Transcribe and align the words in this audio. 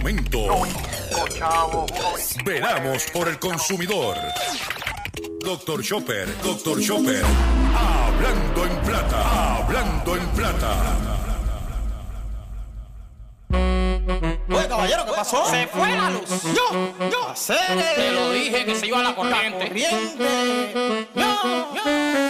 momento. 0.00 0.62
Veramos 2.44 3.04
por 3.12 3.28
el 3.28 3.38
consumidor. 3.38 4.16
Doctor 5.40 5.82
Chopper, 5.82 6.26
Doctor 6.42 6.80
Chopper. 6.80 7.22
Hablando 7.74 8.64
en 8.64 8.76
plata, 8.82 9.56
hablando 9.56 10.16
en 10.16 10.26
plata. 10.28 10.96
Oye, 14.48 14.68
caballero, 14.68 15.04
¿qué 15.06 15.12
pasó? 15.12 15.46
Se 15.46 15.66
fue 15.68 15.96
la 15.96 16.10
luz. 16.10 16.42
Yo, 16.54 17.10
yo. 17.10 17.28
Hacer. 17.28 17.94
Te 17.94 18.12
lo 18.12 18.32
dije 18.32 18.64
que 18.64 18.74
se 18.74 18.86
iba 18.86 19.02
la 19.02 19.14
corriente. 19.14 19.68
Corriente. 19.68 21.06
Yo, 21.14 21.74
yo. 21.74 21.82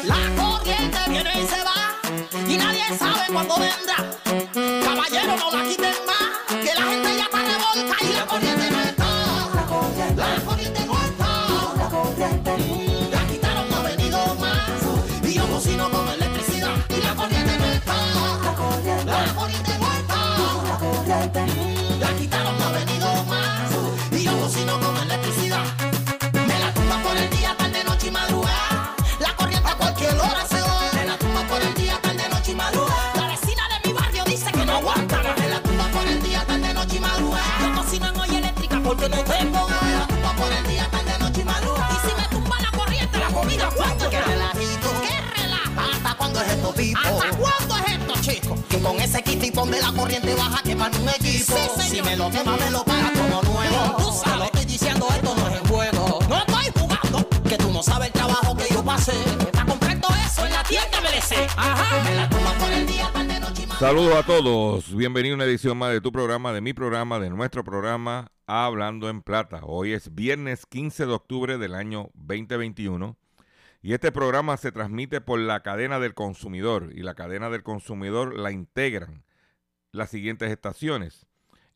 La 0.05 0.43
corriente 0.43 0.99
viene 1.09 1.41
y 1.41 1.47
se 1.47 1.63
va. 1.65 1.97
Y 2.49 2.57
nadie 2.57 2.85
sabe 2.99 3.33
cuándo 3.33 3.55
vendrá. 3.57 3.97
Caballero, 4.85 5.37
no 5.37 5.51
la 5.51 5.65
quiten 5.69 5.95
más. 6.07 6.30
Revolta 8.39 8.90
corriente 50.01 50.35
baja 50.35 50.63
queman 50.63 50.95
un 50.95 51.09
equipo. 51.09 51.57
si 51.79 52.03
me 52.03 52.17
lo 52.17 52.31
quema, 52.31 52.57
me 52.57 52.71
lo 52.71 52.83
paga 52.85 53.13
como 53.13 53.43
nuevo. 53.43 53.97
Tú 53.99 54.13
sabes. 54.13 54.25
Te 54.25 54.37
lo 54.37 54.45
estoy 54.45 54.65
diciendo, 54.65 55.07
esto 55.11 55.35
no 55.37 55.49
es 55.49 55.61
en 55.61 55.69
juego. 55.69 56.19
No 56.29 56.39
estoy 56.39 56.65
jugando. 56.81 57.29
Que 57.49 57.57
tú 57.59 57.71
no 57.71 57.83
sabes 57.83 58.09
el 58.09 58.13
trabajo 58.15 58.57
que 58.57 58.73
yo 58.73 58.83
pasé. 58.83 59.13
Para 59.53 59.67
comprar 59.67 60.01
todo 60.01 60.17
eso 60.27 60.47
en 60.47 60.53
la 60.53 60.63
tienda 60.65 61.01
MLC. 61.01 61.51
Ajá. 61.57 62.03
Me 62.05 62.15
la 62.15 62.29
tumba 62.31 62.53
por 62.55 62.73
el 62.73 62.87
día, 62.87 63.11
tarde, 63.13 63.41
noche 63.41 63.67
y. 63.69 63.79
Saludos 63.79 64.17
a 64.17 64.23
todos, 64.23 64.95
bienvenido 64.95 65.35
a 65.35 65.37
una 65.37 65.45
edición 65.45 65.77
más 65.77 65.93
de 65.93 66.01
tu 66.01 66.13
programa, 66.13 66.53
de 66.53 66.61
mi 66.61 66.73
programa, 66.73 67.19
de 67.19 67.31
nuestro 67.31 67.63
programa 67.63 68.33
Hablando 68.47 69.09
en 69.09 69.23
Plata. 69.23 69.61
Hoy 69.65 69.93
es 69.93 70.15
viernes 70.15 70.67
15 70.67 71.07
de 71.07 71.13
octubre 71.13 71.59
del 71.59 71.75
año 71.75 72.11
2021 72.15 73.17
y 73.83 73.95
este 73.95 74.13
programa 74.13 74.57
se 74.57 74.73
transmite 74.73 75.21
por 75.21 75.39
la 75.39 75.61
cadena 75.61 75.99
del 75.99 76.15
consumidor 76.15 76.91
y 76.95 77.03
la 77.03 77.15
cadena 77.15 77.49
del 77.49 77.63
consumidor 77.63 78.35
la 78.39 78.51
integran 78.51 79.25
las 79.93 80.11
siguientes 80.11 80.51
estaciones. 80.51 81.27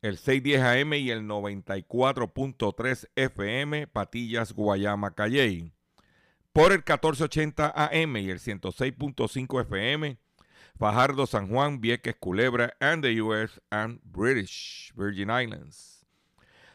El 0.03 0.19
610 0.19 0.62
AM 0.62 0.93
y 0.95 1.11
el 1.11 1.23
94.3 1.23 3.09
FM 3.17 3.87
Patillas 3.87 4.53
Guayama 4.53 5.15
Calley. 5.15 5.73
Por 6.53 6.73
el 6.73 6.79
1480 6.79 7.73
AM 7.75 8.17
y 8.19 8.31
el 8.31 8.39
106.5 8.39 9.61
FM 9.62 10.19
Fajardo, 10.77 11.27
San 11.27 11.49
Juan, 11.49 11.81
Vieques, 11.81 12.16
Culebra, 12.19 12.75
and 12.81 13.05
the 13.05 13.21
US 13.22 13.61
and 13.71 14.00
British 14.03 14.93
Virgin 14.97 15.31
Islands. 15.31 16.05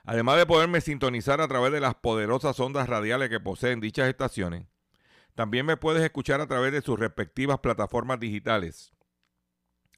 Además 0.05 0.37
de 0.37 0.45
poderme 0.45 0.79
sintonizar 0.79 1.41
a 1.41 1.47
través 1.47 1.73
de 1.73 1.81
las 1.81 1.95
poderosas 1.95 2.59
ondas 2.59 2.87
radiales 2.87 3.29
que 3.29 3.41
poseen 3.41 3.81
dichas 3.81 4.07
estaciones, 4.07 4.65
también 5.35 5.65
me 5.65 5.77
puedes 5.77 6.01
escuchar 6.01 6.39
a 6.39 6.47
través 6.47 6.71
de 6.71 6.81
sus 6.81 6.97
respectivas 6.97 7.59
plataformas 7.59 8.19
digitales. 8.19 8.93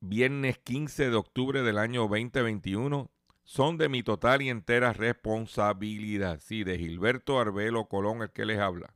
viernes 0.00 0.58
15 0.58 1.10
de 1.10 1.16
octubre 1.16 1.62
del 1.62 1.78
año 1.78 2.02
2021, 2.08 3.10
son 3.44 3.78
de 3.78 3.88
mi 3.88 4.02
total 4.02 4.42
y 4.42 4.48
entera 4.48 4.92
responsabilidad. 4.92 6.40
Sí, 6.40 6.64
de 6.64 6.78
Gilberto 6.78 7.38
Arbelo 7.38 7.86
Colón, 7.86 8.22
el 8.22 8.30
que 8.30 8.44
les 8.44 8.58
habla. 8.58 8.94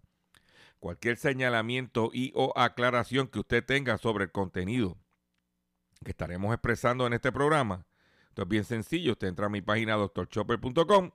Cualquier 0.78 1.16
señalamiento 1.16 2.10
y 2.12 2.32
o 2.34 2.52
aclaración 2.56 3.28
que 3.28 3.40
usted 3.40 3.64
tenga 3.64 3.98
sobre 3.98 4.24
el 4.24 4.32
contenido 4.32 4.98
que 6.04 6.10
estaremos 6.10 6.52
expresando 6.52 7.06
en 7.06 7.14
este 7.14 7.32
programa, 7.32 7.86
esto 8.28 8.42
es 8.42 8.48
bien 8.48 8.64
sencillo. 8.64 9.12
Usted 9.12 9.28
entra 9.28 9.46
a 9.46 9.48
mi 9.48 9.62
página 9.62 9.96
drchopper.com, 9.96 11.10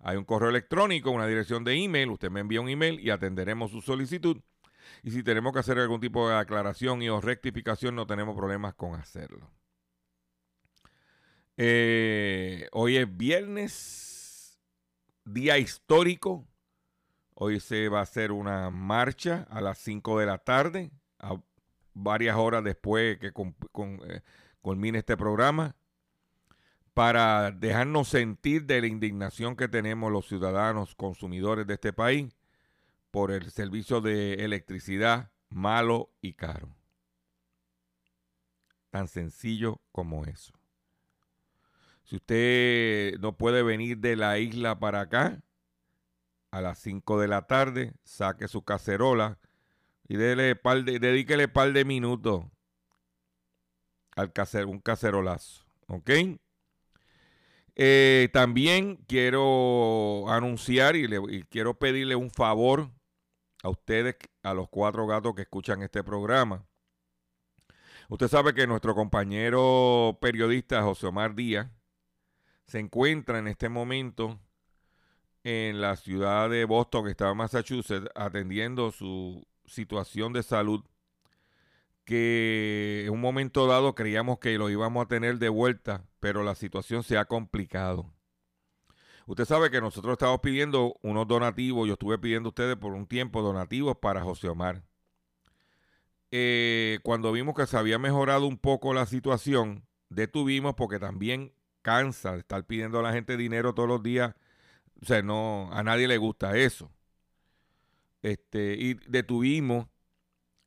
hay 0.00 0.16
un 0.16 0.24
correo 0.24 0.50
electrónico, 0.50 1.10
una 1.10 1.26
dirección 1.26 1.62
de 1.62 1.74
email, 1.74 2.10
usted 2.10 2.30
me 2.30 2.40
envía 2.40 2.60
un 2.60 2.68
email 2.68 3.00
y 3.00 3.10
atenderemos 3.10 3.70
su 3.70 3.80
solicitud. 3.80 4.40
Y 5.02 5.10
si 5.10 5.22
tenemos 5.22 5.52
que 5.52 5.58
hacer 5.58 5.78
algún 5.78 6.00
tipo 6.00 6.28
de 6.28 6.36
aclaración 6.36 7.02
y 7.02 7.08
o 7.08 7.20
rectificación, 7.20 7.94
no 7.94 8.06
tenemos 8.06 8.36
problemas 8.36 8.74
con 8.74 8.94
hacerlo. 8.94 9.50
Eh, 11.56 12.68
hoy 12.72 12.96
es 12.96 13.16
viernes, 13.16 14.58
día 15.24 15.58
histórico. 15.58 16.46
Hoy 17.34 17.60
se 17.60 17.88
va 17.88 18.00
a 18.00 18.02
hacer 18.02 18.32
una 18.32 18.70
marcha 18.70 19.46
a 19.50 19.60
las 19.60 19.78
5 19.78 20.20
de 20.20 20.26
la 20.26 20.38
tarde, 20.38 20.90
varias 21.92 22.36
horas 22.36 22.62
después 22.62 23.18
que 23.18 23.28
eh, 23.28 24.22
culmine 24.60 24.98
este 24.98 25.16
programa, 25.16 25.74
para 26.92 27.50
dejarnos 27.50 28.08
sentir 28.08 28.66
de 28.66 28.80
la 28.80 28.86
indignación 28.86 29.56
que 29.56 29.68
tenemos 29.68 30.12
los 30.12 30.28
ciudadanos 30.28 30.94
consumidores 30.94 31.66
de 31.66 31.74
este 31.74 31.92
país 31.92 32.32
por 33.14 33.30
el 33.30 33.52
servicio 33.52 34.00
de 34.00 34.44
electricidad 34.44 35.30
malo 35.48 36.10
y 36.20 36.32
caro. 36.32 36.74
Tan 38.90 39.06
sencillo 39.06 39.80
como 39.92 40.24
eso. 40.24 40.52
Si 42.02 42.16
usted 42.16 43.20
no 43.20 43.36
puede 43.36 43.62
venir 43.62 43.98
de 43.98 44.16
la 44.16 44.40
isla 44.40 44.80
para 44.80 45.02
acá, 45.02 45.40
a 46.50 46.60
las 46.60 46.80
5 46.80 47.20
de 47.20 47.28
la 47.28 47.46
tarde, 47.46 47.94
saque 48.02 48.48
su 48.48 48.64
cacerola 48.64 49.38
y 50.08 50.16
dele 50.16 50.56
par 50.56 50.82
de, 50.82 50.98
dedíquele 50.98 51.46
par 51.46 51.72
de 51.72 51.84
minutos 51.84 52.46
al 54.16 54.32
cacer, 54.32 54.66
un 54.66 54.80
cacerolazo. 54.80 55.64
¿Ok? 55.86 56.10
Eh, 57.76 58.28
también 58.32 58.96
quiero 59.06 60.28
anunciar 60.28 60.96
y, 60.96 61.06
y 61.28 61.44
quiero 61.44 61.78
pedirle 61.78 62.16
un 62.16 62.32
favor 62.32 62.90
a 63.64 63.70
ustedes, 63.70 64.16
a 64.42 64.52
los 64.52 64.68
cuatro 64.68 65.06
gatos 65.06 65.34
que 65.34 65.42
escuchan 65.42 65.82
este 65.82 66.04
programa. 66.04 66.66
Usted 68.10 68.28
sabe 68.28 68.52
que 68.52 68.66
nuestro 68.66 68.94
compañero 68.94 70.18
periodista 70.20 70.82
José 70.82 71.06
Omar 71.06 71.34
Díaz 71.34 71.70
se 72.66 72.78
encuentra 72.78 73.38
en 73.38 73.48
este 73.48 73.70
momento 73.70 74.38
en 75.44 75.80
la 75.80 75.96
ciudad 75.96 76.50
de 76.50 76.66
Boston, 76.66 77.06
que 77.06 77.12
está 77.12 77.30
en 77.30 77.38
Massachusetts, 77.38 78.10
atendiendo 78.14 78.92
su 78.92 79.46
situación 79.64 80.34
de 80.34 80.42
salud, 80.42 80.84
que 82.04 83.04
en 83.06 83.14
un 83.14 83.20
momento 83.22 83.66
dado 83.66 83.94
creíamos 83.94 84.40
que 84.40 84.58
lo 84.58 84.68
íbamos 84.68 85.06
a 85.06 85.08
tener 85.08 85.38
de 85.38 85.48
vuelta, 85.48 86.04
pero 86.20 86.42
la 86.42 86.54
situación 86.54 87.02
se 87.02 87.16
ha 87.16 87.24
complicado. 87.24 88.13
Usted 89.26 89.46
sabe 89.46 89.70
que 89.70 89.80
nosotros 89.80 90.12
estamos 90.12 90.40
pidiendo 90.40 90.96
unos 91.02 91.26
donativos, 91.26 91.86
yo 91.86 91.94
estuve 91.94 92.18
pidiendo 92.18 92.48
a 92.48 92.50
ustedes 92.50 92.76
por 92.76 92.92
un 92.92 93.06
tiempo 93.06 93.40
donativos 93.40 93.96
para 93.96 94.22
José 94.22 94.48
Omar. 94.48 94.82
Eh, 96.30 96.98
cuando 97.02 97.32
vimos 97.32 97.54
que 97.54 97.66
se 97.66 97.76
había 97.76 97.98
mejorado 97.98 98.46
un 98.46 98.58
poco 98.58 98.92
la 98.92 99.06
situación, 99.06 99.86
detuvimos 100.10 100.74
porque 100.74 100.98
también 100.98 101.54
cansa 101.80 102.32
de 102.32 102.40
estar 102.40 102.64
pidiendo 102.66 102.98
a 102.98 103.02
la 103.02 103.12
gente 103.12 103.36
dinero 103.36 103.74
todos 103.74 103.88
los 103.88 104.02
días. 104.02 104.34
O 105.00 105.06
sea, 105.06 105.22
no, 105.22 105.70
a 105.72 105.82
nadie 105.82 106.06
le 106.06 106.18
gusta 106.18 106.56
eso. 106.56 106.90
Este, 108.22 108.74
y 108.78 108.94
detuvimos 109.06 109.86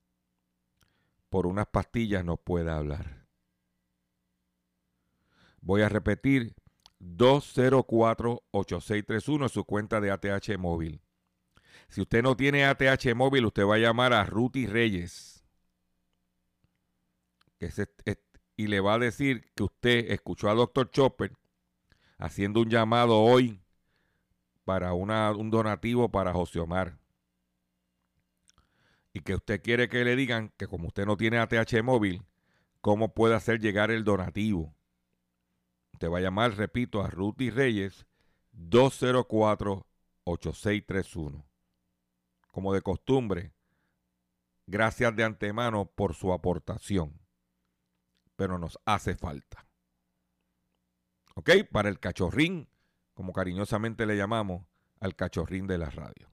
por 1.29 1.47
unas 1.47 1.67
pastillas 1.67 2.25
no 2.25 2.37
pueda 2.37 2.77
hablar. 2.77 3.28
Voy 5.61 5.83
a 5.83 5.89
repetir 5.89 6.55
204-8631 7.01 9.49
su 9.49 9.65
cuenta 9.65 10.01
de 10.01 10.11
ATH 10.11 10.59
móvil. 10.59 11.01
Si 11.89 12.01
usted 12.01 12.23
no 12.23 12.37
tiene 12.37 12.67
ATH 12.67 13.15
móvil, 13.15 13.47
usted 13.47 13.65
va 13.65 13.77
a 13.77 13.79
llamar 13.79 14.13
a 14.13 14.25
Ruti 14.25 14.67
Reyes. 14.67 15.45
y 18.57 18.67
le 18.67 18.81
va 18.81 18.95
a 18.95 18.99
decir 18.99 19.47
que 19.55 19.63
usted 19.63 20.11
escuchó 20.11 20.51
a 20.51 20.55
Dr. 20.55 20.91
Chopper 20.91 21.33
haciendo 22.19 22.61
un 22.61 22.69
llamado 22.69 23.21
hoy 23.21 23.61
para 24.65 24.93
un 24.93 25.51
donativo 25.51 26.11
para 26.11 26.33
José 26.33 26.61
Omar 26.61 26.99
y 29.13 29.21
que 29.21 29.35
usted 29.35 29.63
quiere 29.63 29.89
que 29.89 30.05
le 30.05 30.17
digan 30.17 30.53
que 30.57 30.67
como 30.67 30.89
usted 30.89 31.07
no 31.07 31.17
tiene 31.17 31.39
ATH 31.39 31.83
móvil, 31.83 32.23
¿cómo 32.81 33.15
puede 33.15 33.35
hacer 33.35 33.61
llegar 33.61 33.91
el 33.91 34.05
donativo? 34.05 34.75
Usted 35.99 36.12
va 36.12 36.19
a 36.19 36.21
llamar, 36.21 36.56
repito, 36.56 37.03
a 37.03 37.11
Ruti 37.11 37.50
Reyes 37.50 38.06
204-8631. 38.53 41.45
Como 42.53 42.73
de 42.73 42.83
costumbre, 42.83 43.53
gracias 44.69 45.17
de 45.17 45.25
antemano 45.25 45.87
por 45.87 46.15
su 46.15 46.33
aportación, 46.33 47.21
pero 48.37 48.61
nos 48.61 48.79
hace 48.85 49.17
falta. 49.17 49.67
¿Ok? 51.35 51.50
Para 51.73 51.89
el 51.89 51.99
cachorrín, 51.99 52.69
como 53.12 53.33
cariñosamente 53.33 54.06
le 54.06 54.17
llamamos 54.17 54.69
al 55.00 55.17
cachorrín 55.17 55.67
de 55.67 55.79
la 55.79 55.91
radio. 55.91 56.31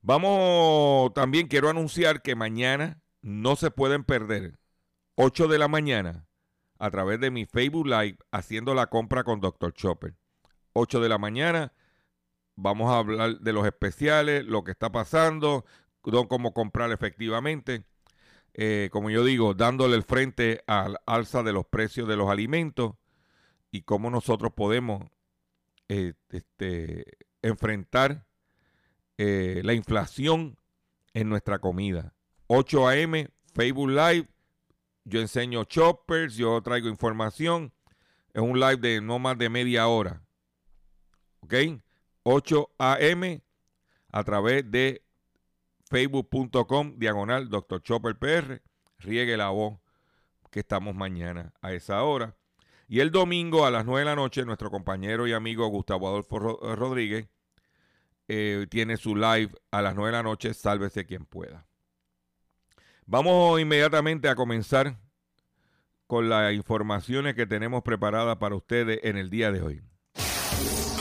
Vamos, 0.00 1.12
también 1.12 1.48
quiero 1.48 1.70
anunciar 1.70 2.22
que 2.22 2.36
mañana 2.36 3.02
no 3.20 3.56
se 3.56 3.72
pueden 3.72 4.04
perder 4.04 4.60
8 5.16 5.48
de 5.48 5.58
la 5.58 5.66
mañana 5.66 6.28
a 6.84 6.90
través 6.90 7.20
de 7.20 7.30
mi 7.30 7.46
Facebook 7.46 7.86
Live 7.86 8.18
haciendo 8.30 8.74
la 8.74 8.88
compra 8.88 9.24
con 9.24 9.40
Dr. 9.40 9.72
Chopper. 9.72 10.14
8 10.72 11.00
de 11.00 11.08
la 11.08 11.18
mañana 11.18 11.72
vamos 12.56 12.90
a 12.90 12.98
hablar 12.98 13.40
de 13.40 13.52
los 13.52 13.66
especiales, 13.66 14.44
lo 14.44 14.64
que 14.64 14.72
está 14.72 14.90
pasando, 14.90 15.64
cómo 16.00 16.52
comprar 16.52 16.92
efectivamente. 16.92 17.84
Eh, 18.54 18.88
como 18.92 19.10
yo 19.10 19.24
digo, 19.24 19.54
dándole 19.54 19.96
el 19.96 20.04
frente 20.04 20.62
al 20.66 20.98
alza 21.06 21.42
de 21.42 21.52
los 21.52 21.66
precios 21.66 22.06
de 22.06 22.16
los 22.16 22.30
alimentos 22.30 22.94
y 23.72 23.82
cómo 23.82 24.10
nosotros 24.10 24.52
podemos 24.54 25.02
eh, 25.88 26.14
este, 26.30 27.04
enfrentar 27.42 28.26
eh, 29.18 29.60
la 29.64 29.74
inflación 29.74 30.56
en 31.14 31.28
nuestra 31.28 31.58
comida. 31.58 32.14
8 32.46 32.88
a.m., 32.88 33.28
Facebook 33.54 33.90
Live. 33.90 34.28
Yo 35.04 35.20
enseño 35.20 35.64
choppers, 35.64 36.36
yo 36.36 36.60
traigo 36.62 36.88
información. 36.88 37.72
Es 38.32 38.42
un 38.42 38.58
live 38.58 38.76
de 38.78 39.00
no 39.00 39.18
más 39.18 39.36
de 39.38 39.48
media 39.48 39.86
hora. 39.86 40.22
¿Ok? 41.40 41.54
8 42.22 42.70
a.m. 42.78 43.42
a 44.10 44.24
través 44.24 44.70
de 44.70 45.04
facebook.com 45.90 46.98
diagonal 46.98 47.48
Dr. 47.50 47.82
Chopper 47.82 48.18
PR. 48.18 48.62
Riegue 48.98 49.36
la 49.36 49.50
voz 49.50 49.78
que 50.50 50.60
estamos 50.60 50.94
mañana 50.94 51.52
a 51.60 51.72
esa 51.72 52.02
hora. 52.02 52.36
Y 52.88 53.00
el 53.00 53.10
domingo 53.10 53.66
a 53.66 53.70
las 53.70 53.84
9 53.84 54.00
de 54.00 54.04
la 54.06 54.16
noche, 54.16 54.44
nuestro 54.44 54.70
compañero 54.70 55.26
y 55.26 55.32
amigo 55.32 55.66
Gustavo 55.68 56.08
Adolfo 56.08 56.38
Rodríguez 56.38 57.28
eh, 58.28 58.66
tiene 58.70 58.96
su 58.96 59.16
live 59.16 59.50
a 59.70 59.82
las 59.82 59.94
9 59.94 60.10
de 60.10 60.16
la 60.16 60.22
noche, 60.22 60.54
sálvese 60.54 61.04
quien 61.04 61.26
pueda. 61.26 61.66
Vamos 63.06 63.60
inmediatamente 63.60 64.30
a 64.30 64.34
comenzar 64.34 64.98
con 66.06 66.30
las 66.30 66.54
informaciones 66.54 67.34
que 67.34 67.46
tenemos 67.46 67.82
preparadas 67.82 68.38
para 68.38 68.54
ustedes 68.54 69.00
en 69.02 69.18
el 69.18 69.28
día 69.28 69.52
de 69.52 69.60
hoy. 69.60 69.82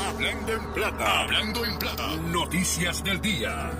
Hablando 0.06 0.54
en 0.54 0.74
plata, 0.74 1.22
hablando 1.22 1.66
en 1.66 1.80
plata, 1.80 2.16
noticias 2.18 3.02
del 3.06 3.22
día. 3.22 3.72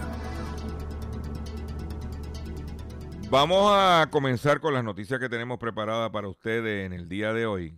Vamos 3.30 3.72
a 3.74 4.08
comenzar 4.10 4.62
con 4.62 4.74
las 4.74 4.86
noticias 4.86 5.20
que 5.20 5.28
tenemos 5.28 5.58
preparadas 5.60 6.10
para 6.12 6.30
ustedes 6.30 6.86
en 6.86 6.94
el 6.94 7.10
día 7.10 7.34
de 7.34 7.46
hoy. 7.46 7.78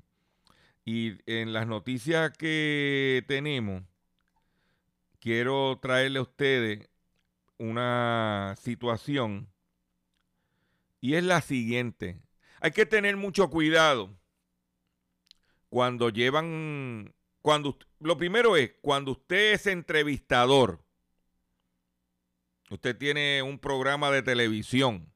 Y 0.84 1.18
en 1.26 1.54
las 1.54 1.66
noticias 1.66 2.32
que 2.38 3.26
tenemos, 3.28 3.82
quiero 5.20 5.80
traerle 5.82 6.20
a 6.20 6.24
ustedes 6.24 6.88
una 7.58 8.54
situación 8.60 9.50
y 11.06 11.16
es 11.16 11.24
la 11.24 11.40
siguiente. 11.42 12.20
Hay 12.60 12.72
que 12.72 12.88
tener 12.88 13.16
mucho 13.16 13.52
cuidado 13.52 14.18
cuando 15.70 16.10
llevan, 16.10 17.14
cuando, 17.44 17.78
lo 18.00 18.18
primero 18.18 18.58
es, 18.58 18.74
cuando 18.82 19.12
usted 19.12 19.54
es 19.54 19.68
entrevistador, 19.68 20.84
usted 22.72 22.98
tiene 22.98 23.44
un 23.44 23.60
programa 23.60 24.10
de 24.10 24.24
televisión 24.24 25.14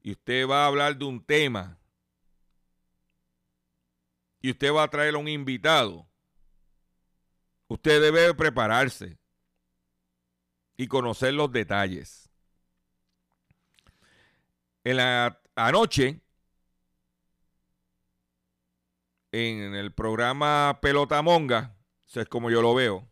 y 0.00 0.12
usted 0.12 0.48
va 0.48 0.62
a 0.62 0.68
hablar 0.68 0.96
de 0.96 1.06
un 1.06 1.24
tema 1.24 1.80
y 4.40 4.52
usted 4.52 4.72
va 4.72 4.84
a 4.84 4.90
traer 4.90 5.16
a 5.16 5.18
un 5.18 5.26
invitado 5.26 6.06
Usted 7.68 8.00
debe 8.00 8.32
prepararse 8.32 9.18
y 10.76 10.86
conocer 10.86 11.34
los 11.34 11.50
detalles. 11.50 12.25
En 14.86 14.98
la 14.98 15.40
anoche, 15.56 16.20
en 19.32 19.74
el 19.74 19.92
programa 19.92 20.78
Pelota 20.80 21.20
Monga, 21.22 21.74
eso 22.06 22.20
es 22.20 22.28
como 22.28 22.52
yo 22.52 22.62
lo 22.62 22.72
veo, 22.72 23.04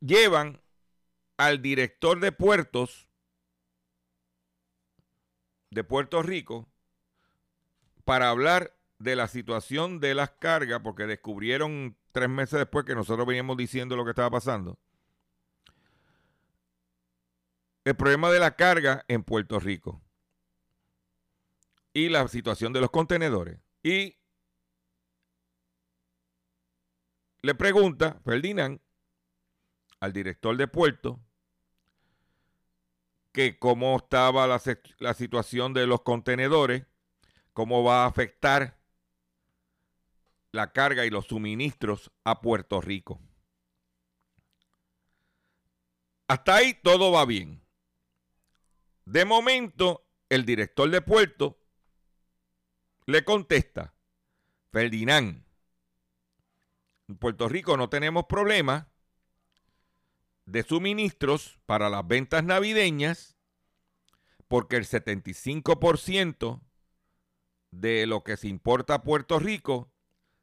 llevan 0.00 0.60
al 1.38 1.62
director 1.62 2.20
de 2.20 2.30
puertos 2.30 3.08
de 5.70 5.82
Puerto 5.82 6.22
Rico 6.22 6.68
para 8.04 8.28
hablar 8.28 8.76
de 8.98 9.16
la 9.16 9.26
situación 9.26 10.00
de 10.00 10.14
las 10.14 10.32
cargas, 10.32 10.80
porque 10.82 11.06
descubrieron 11.06 11.96
tres 12.12 12.28
meses 12.28 12.58
después 12.58 12.84
que 12.84 12.94
nosotros 12.94 13.26
veníamos 13.26 13.56
diciendo 13.56 13.96
lo 13.96 14.04
que 14.04 14.10
estaba 14.10 14.28
pasando. 14.28 14.78
El 17.88 17.96
problema 17.96 18.30
de 18.30 18.38
la 18.38 18.54
carga 18.54 19.06
en 19.08 19.24
Puerto 19.24 19.58
Rico. 19.58 20.02
y 21.94 22.10
la 22.10 22.28
situación 22.28 22.74
de 22.74 22.82
los 22.82 22.90
contenedores. 22.90 23.60
Y 23.82 24.18
le 27.40 27.54
pregunta 27.54 28.20
Ferdinand 28.22 28.78
al 30.00 30.12
director 30.12 30.54
de 30.58 30.68
puerto 30.68 31.18
que 33.32 33.58
cómo 33.58 33.96
estaba 33.96 34.46
la, 34.46 34.60
la 34.98 35.14
situación 35.14 35.72
de 35.72 35.86
los 35.86 36.02
contenedores, 36.02 36.84
cómo 37.54 37.82
va 37.84 38.04
a 38.04 38.06
afectar 38.06 38.78
la 40.52 40.72
carga 40.74 41.06
y 41.06 41.10
los 41.10 41.24
suministros 41.24 42.12
a 42.22 42.42
Puerto 42.42 42.82
Rico. 42.82 43.18
Hasta 46.26 46.56
ahí 46.56 46.74
todo 46.74 47.12
va 47.12 47.24
bien. 47.24 47.66
De 49.08 49.24
momento, 49.24 50.06
el 50.28 50.44
director 50.44 50.90
de 50.90 51.00
puerto 51.00 51.58
le 53.06 53.24
contesta, 53.24 53.94
Ferdinand, 54.70 55.46
en 57.08 57.16
Puerto 57.16 57.48
Rico 57.48 57.78
no 57.78 57.88
tenemos 57.88 58.26
problemas 58.26 58.86
de 60.44 60.62
suministros 60.62 61.58
para 61.64 61.88
las 61.88 62.06
ventas 62.06 62.44
navideñas 62.44 63.38
porque 64.46 64.76
el 64.76 64.84
75% 64.84 66.60
de 67.70 68.06
lo 68.06 68.22
que 68.24 68.36
se 68.36 68.48
importa 68.48 68.96
a 68.96 69.02
Puerto 69.02 69.38
Rico 69.38 69.90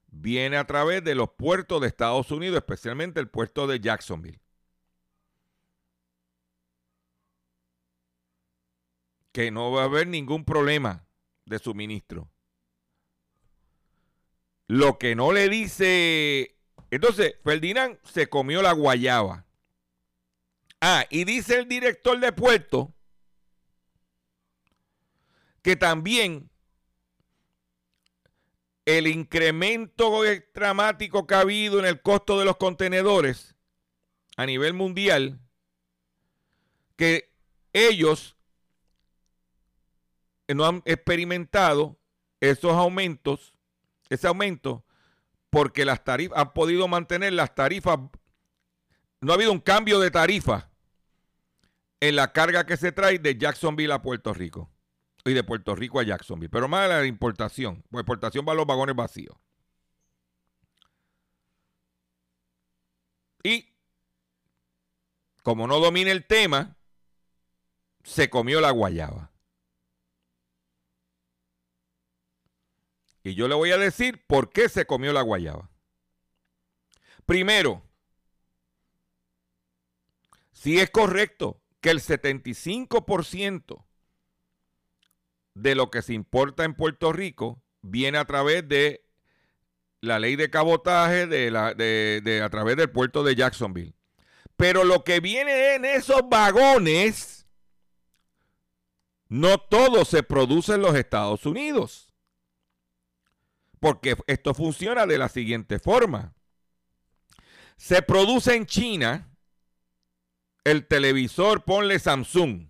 viene 0.07 0.57
a 0.57 0.65
través 0.65 1.03
de 1.03 1.13
los 1.13 1.29
puertos 1.37 1.81
de 1.81 1.87
Estados 1.87 2.31
Unidos, 2.31 2.57
especialmente 2.57 3.19
el 3.19 3.29
puerto 3.29 3.67
de 3.67 3.79
Jacksonville. 3.79 4.41
Que 9.35 9.51
no 9.51 9.69
va 9.69 9.81
a 9.81 9.85
haber 9.85 10.07
ningún 10.07 10.45
problema 10.45 11.05
de 11.43 11.59
suministro. 11.59 12.31
Lo 14.65 14.97
que 14.97 15.13
no 15.13 15.33
le 15.33 15.49
dice... 15.49 16.57
Entonces, 16.89 17.35
Ferdinand 17.43 17.99
se 18.05 18.27
comió 18.27 18.61
la 18.61 18.71
guayaba. 18.71 19.45
Ah, 20.79 21.05
y 21.09 21.25
dice 21.25 21.59
el 21.59 21.67
director 21.67 22.17
de 22.17 22.31
puerto 22.31 22.93
que 25.61 25.75
también 25.75 26.49
el 28.85 29.07
incremento 29.07 30.21
dramático 30.53 31.27
que 31.27 31.35
ha 31.35 31.41
habido 31.41 31.79
en 31.79 31.85
el 31.85 32.01
costo 32.01 32.39
de 32.39 32.45
los 32.45 32.55
contenedores 32.55 33.53
a 34.37 34.45
nivel 34.45 34.73
mundial, 34.73 35.41
que 36.95 37.33
ellos 37.73 38.34
no 40.53 40.65
han 40.65 40.81
experimentado 40.85 41.97
esos 42.39 42.73
aumentos, 42.73 43.55
ese 44.09 44.27
aumento, 44.27 44.85
porque 45.49 45.85
las 45.85 46.03
tarifas 46.03 46.37
han 46.37 46.53
podido 46.53 46.87
mantener 46.87 47.33
las 47.33 47.55
tarifas, 47.55 47.97
no 49.21 49.31
ha 49.31 49.35
habido 49.35 49.51
un 49.51 49.59
cambio 49.59 49.99
de 49.99 50.11
tarifa 50.11 50.69
en 51.99 52.15
la 52.15 52.31
carga 52.33 52.65
que 52.65 52.77
se 52.77 52.91
trae 52.91 53.17
de 53.17 53.37
Jacksonville 53.37 53.93
a 53.93 54.01
Puerto 54.01 54.33
Rico 54.33 54.69
y 55.23 55.33
de 55.33 55.43
Puerto 55.43 55.75
Rico 55.75 55.99
a 55.99 56.03
Jacksonville, 56.03 56.49
pero 56.49 56.67
más 56.67 56.87
la 56.87 57.05
importación, 57.05 57.83
pues 57.89 58.01
importación 58.01 58.45
va 58.47 58.53
los 58.53 58.67
vagones 58.67 58.95
vacíos. 58.95 59.35
Y 63.41 63.75
como 65.41 65.67
no 65.67 65.79
domina 65.79 66.11
el 66.11 66.25
tema, 66.25 66.75
se 68.03 68.29
comió 68.29 68.61
la 68.61 68.71
guayaba. 68.71 69.31
Y 73.25 73.33
yo 73.33 73.47
le 73.47 73.55
voy 73.55 73.71
a 73.71 73.77
decir 73.79 74.23
por 74.27 74.51
qué 74.51 74.69
se 74.69 74.85
comió 74.85 75.11
la 75.11 75.23
guayaba. 75.23 75.71
Primero, 77.25 77.81
si 80.51 80.79
es 80.79 80.91
correcto 80.91 81.59
que 81.81 81.89
el 81.89 82.01
75% 82.01 83.83
de 85.55 85.73
lo 85.73 85.89
que 85.89 86.03
se 86.03 86.13
importa 86.13 86.65
en 86.65 86.75
Puerto 86.75 87.11
Rico 87.11 87.63
viene 87.81 88.19
a 88.19 88.25
través 88.25 88.67
de 88.69 89.03
la 90.01 90.19
ley 90.19 90.35
de 90.35 90.51
cabotaje 90.51 91.25
de 91.25 92.41
a 92.43 92.49
través 92.51 92.77
del 92.77 92.91
puerto 92.91 93.23
de 93.23 93.33
Jacksonville. 93.33 93.95
Pero 94.55 94.83
lo 94.83 95.03
que 95.03 95.19
viene 95.19 95.73
en 95.73 95.83
esos 95.83 96.29
vagones, 96.29 97.47
no 99.29 99.57
todo 99.57 100.05
se 100.05 100.21
produce 100.21 100.75
en 100.75 100.83
los 100.83 100.93
Estados 100.93 101.47
Unidos. 101.47 102.11
Porque 103.85 104.17
esto 104.25 104.55
funciona 104.55 105.05
de 105.05 105.19
la 105.19 105.29
siguiente 105.29 105.77
forma. 105.77 106.33
Se 107.77 108.01
produce 108.01 108.55
en 108.55 108.65
China 108.65 109.31
el 110.63 110.87
televisor, 110.87 111.63
ponle 111.65 111.99
Samsung. 111.99 112.67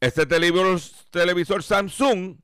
Este 0.00 0.24
televisor, 0.24 1.62
Samsung 1.62 2.38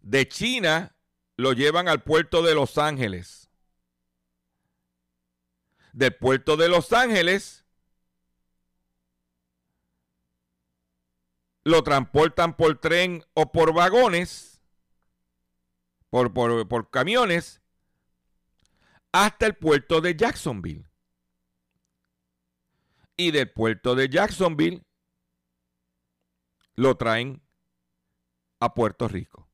de 0.00 0.28
China 0.28 0.94
lo 1.38 1.54
llevan 1.54 1.88
al 1.88 2.02
puerto 2.02 2.42
de 2.42 2.54
Los 2.54 2.76
Ángeles. 2.76 3.48
Del 5.94 6.14
puerto 6.16 6.58
de 6.58 6.68
Los 6.68 6.92
Ángeles 6.92 7.64
lo 11.64 11.82
transportan 11.82 12.54
por 12.54 12.78
tren 12.78 13.24
o 13.32 13.50
por 13.52 13.72
vagones, 13.72 14.55
por, 16.32 16.90
camiones, 16.90 17.60
hasta 19.12 19.46
el 19.46 19.54
puerto 19.54 20.00
de 20.00 20.16
Jacksonville. 20.16 20.86
Y 23.16 23.30
del 23.30 23.50
puerto 23.50 23.94
de 23.94 24.08
Jacksonville 24.08 24.82
lo 26.74 26.96
traen 26.96 27.42
a 28.60 28.74
Puerto 28.74 29.08
Rico. 29.08 29.48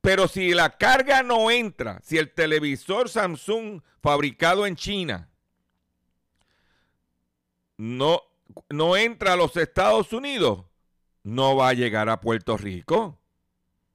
Pero 0.00 0.28
si 0.28 0.52
la 0.52 0.76
carga 0.76 1.22
no 1.22 1.50
entra, 1.50 2.00
si 2.02 2.18
el 2.18 2.32
televisor 2.32 3.08
Samsung 3.08 3.82
fabricado 4.00 4.66
en 4.66 4.76
China 4.76 5.30
no, 7.78 8.22
no 8.68 8.96
entra 8.96 9.32
a 9.32 9.36
los 9.36 9.56
Estados 9.56 10.12
Unidos, 10.12 10.66
no 11.24 11.56
va 11.56 11.70
a 11.70 11.74
llegar 11.74 12.08
a 12.08 12.20
Puerto 12.20 12.56
Rico. 12.56 13.18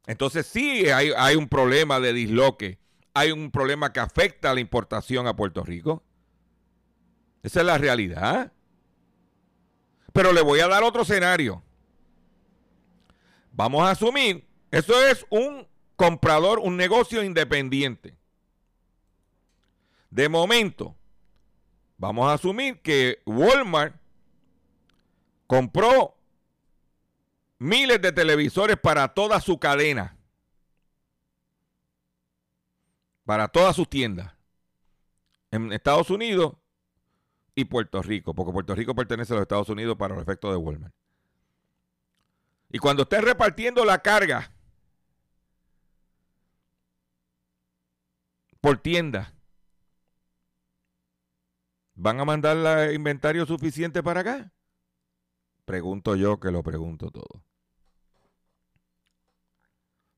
Entonces 0.05 0.45
sí 0.45 0.89
hay, 0.89 1.11
hay 1.15 1.35
un 1.35 1.47
problema 1.47 1.99
de 1.99 2.11
disloque, 2.11 2.79
hay 3.13 3.31
un 3.31 3.51
problema 3.51 3.93
que 3.93 3.99
afecta 4.01 4.51
a 4.51 4.53
la 4.53 4.59
importación 4.59 5.27
a 5.27 5.35
Puerto 5.35 5.63
Rico. 5.63 6.03
Esa 7.43 7.61
es 7.61 7.65
la 7.65 7.77
realidad. 7.77 8.51
Pero 10.11 10.33
le 10.33 10.41
voy 10.41 10.59
a 10.59 10.67
dar 10.67 10.83
otro 10.83 11.03
escenario. 11.03 11.63
Vamos 13.51 13.83
a 13.83 13.91
asumir, 13.91 14.47
eso 14.71 15.05
es 15.05 15.25
un 15.29 15.67
comprador, 15.95 16.59
un 16.59 16.77
negocio 16.77 17.23
independiente. 17.23 18.17
De 20.09 20.29
momento, 20.29 20.95
vamos 21.97 22.27
a 22.27 22.33
asumir 22.33 22.81
que 22.81 23.21
Walmart 23.25 23.95
compró 25.45 26.18
miles 27.59 28.01
de 28.01 28.11
televisores 28.11 28.77
para 28.77 29.09
toda 29.09 29.39
su 29.41 29.59
cadena, 29.59 30.17
para 33.25 33.47
todas 33.47 33.75
sus 33.75 33.87
tiendas. 33.89 34.33
En 35.51 35.73
Estados 35.73 36.09
Unidos 36.09 36.53
y 37.55 37.65
Puerto 37.65 38.01
Rico, 38.01 38.33
porque 38.33 38.53
Puerto 38.53 38.75
Rico 38.75 38.95
pertenece 38.95 39.33
a 39.33 39.35
los 39.35 39.43
Estados 39.43 39.69
Unidos 39.69 39.97
para 39.97 40.15
los 40.15 40.23
efectos 40.23 40.51
de 40.51 40.57
Walmart. 40.57 40.93
Y 42.69 42.77
cuando 42.77 43.03
esté 43.03 43.19
repartiendo 43.19 43.83
la 43.83 43.99
carga 44.01 44.51
por 48.61 48.77
tienda, 48.77 49.33
¿van 51.95 52.19
a 52.19 52.25
mandar 52.25 52.57
el 52.57 52.95
inventario 52.95 53.45
suficiente 53.45 54.03
para 54.03 54.21
acá? 54.21 54.51
Pregunto 55.65 56.15
yo 56.15 56.39
que 56.39 56.51
lo 56.51 56.61
pregunto 56.61 57.09
todo. 57.09 57.48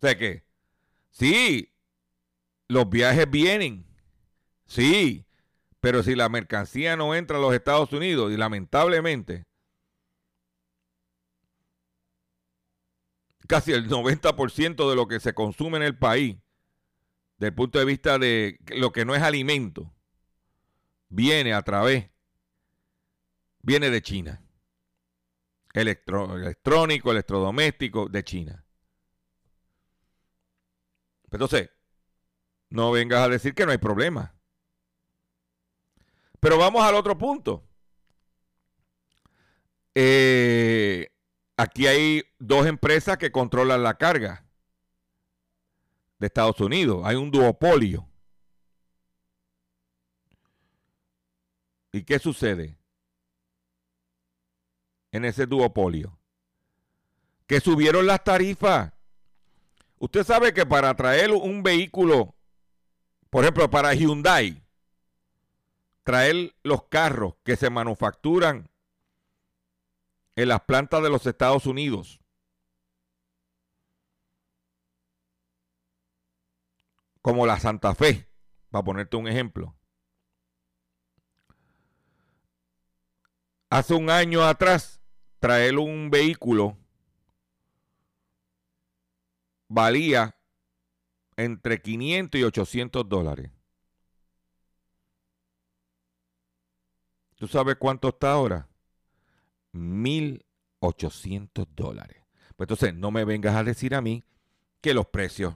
O 0.01 0.07
sea 0.07 0.17
que, 0.17 0.43
sí, 1.11 1.73
los 2.69 2.89
viajes 2.89 3.29
vienen. 3.29 3.85
Sí, 4.67 5.25
pero 5.81 6.03
si 6.03 6.15
la 6.15 6.29
mercancía 6.29 6.97
no 6.97 7.15
entra 7.15 7.37
a 7.37 7.41
los 7.41 7.53
Estados 7.53 7.93
Unidos, 7.93 8.31
y 8.33 8.37
lamentablemente 8.37 9.45
casi 13.47 13.71
el 13.73 13.87
90% 13.89 14.89
de 14.89 14.95
lo 14.95 15.07
que 15.07 15.19
se 15.19 15.33
consume 15.33 15.77
en 15.77 15.83
el 15.83 15.97
país, 15.97 16.37
desde 17.37 17.49
el 17.49 17.55
punto 17.55 17.79
de 17.79 17.85
vista 17.85 18.17
de 18.19 18.57
lo 18.69 18.91
que 18.93 19.03
no 19.05 19.15
es 19.15 19.21
alimento, 19.21 19.91
viene 21.09 21.53
a 21.53 21.61
través, 21.61 22.09
viene 23.63 23.89
de 23.89 24.01
China. 24.01 24.41
electro- 25.73 26.37
electrónico, 26.37 27.11
electrodoméstico 27.11 28.07
de 28.07 28.23
China. 28.23 28.60
Entonces, 31.31 31.69
no 32.69 32.91
vengas 32.91 33.21
a 33.21 33.29
decir 33.29 33.53
que 33.53 33.65
no 33.65 33.71
hay 33.71 33.77
problema. 33.77 34.35
Pero 36.39 36.57
vamos 36.57 36.83
al 36.83 36.95
otro 36.95 37.17
punto. 37.17 37.63
Eh, 39.93 41.09
aquí 41.57 41.87
hay 41.87 42.23
dos 42.39 42.65
empresas 42.65 43.17
que 43.17 43.31
controlan 43.31 43.83
la 43.83 43.97
carga 43.97 44.45
de 46.17 46.27
Estados 46.27 46.59
Unidos. 46.59 47.01
Hay 47.05 47.15
un 47.15 47.31
duopolio. 47.31 48.07
¿Y 51.91 52.03
qué 52.03 52.19
sucede 52.19 52.77
en 55.11 55.25
ese 55.25 55.45
duopolio? 55.45 56.17
Que 57.47 57.59
subieron 57.59 58.07
las 58.07 58.23
tarifas. 58.23 58.93
Usted 60.01 60.23
sabe 60.23 60.51
que 60.51 60.65
para 60.65 60.95
traer 60.95 61.29
un 61.29 61.61
vehículo, 61.61 62.33
por 63.29 63.43
ejemplo, 63.43 63.69
para 63.69 63.93
Hyundai, 63.93 64.65
traer 66.01 66.55
los 66.63 66.85
carros 66.85 67.35
que 67.43 67.55
se 67.55 67.69
manufacturan 67.69 68.71
en 70.35 70.47
las 70.47 70.61
plantas 70.61 71.03
de 71.03 71.09
los 71.11 71.27
Estados 71.27 71.67
Unidos, 71.67 72.19
como 77.21 77.45
la 77.45 77.59
Santa 77.59 77.93
Fe, 77.93 78.27
para 78.71 78.83
ponerte 78.83 79.17
un 79.17 79.27
ejemplo. 79.27 79.77
Hace 83.69 83.93
un 83.93 84.09
año 84.09 84.43
atrás, 84.43 84.99
traer 85.37 85.77
un 85.77 86.09
vehículo 86.09 86.80
valía 89.71 90.35
entre 91.37 91.81
500 91.81 92.39
y 92.39 92.43
800 92.43 93.07
dólares. 93.07 93.51
¿Tú 97.35 97.47
sabes 97.47 97.77
cuánto 97.77 98.09
está 98.09 98.33
ahora? 98.33 98.67
1.800 99.73 101.67
dólares. 101.73 102.21
Pues 102.55 102.65
entonces 102.65 102.93
no 102.93 103.11
me 103.11 103.23
vengas 103.23 103.55
a 103.55 103.63
decir 103.63 103.95
a 103.95 104.01
mí 104.01 104.23
que 104.81 104.93
los 104.93 105.07
precios 105.07 105.55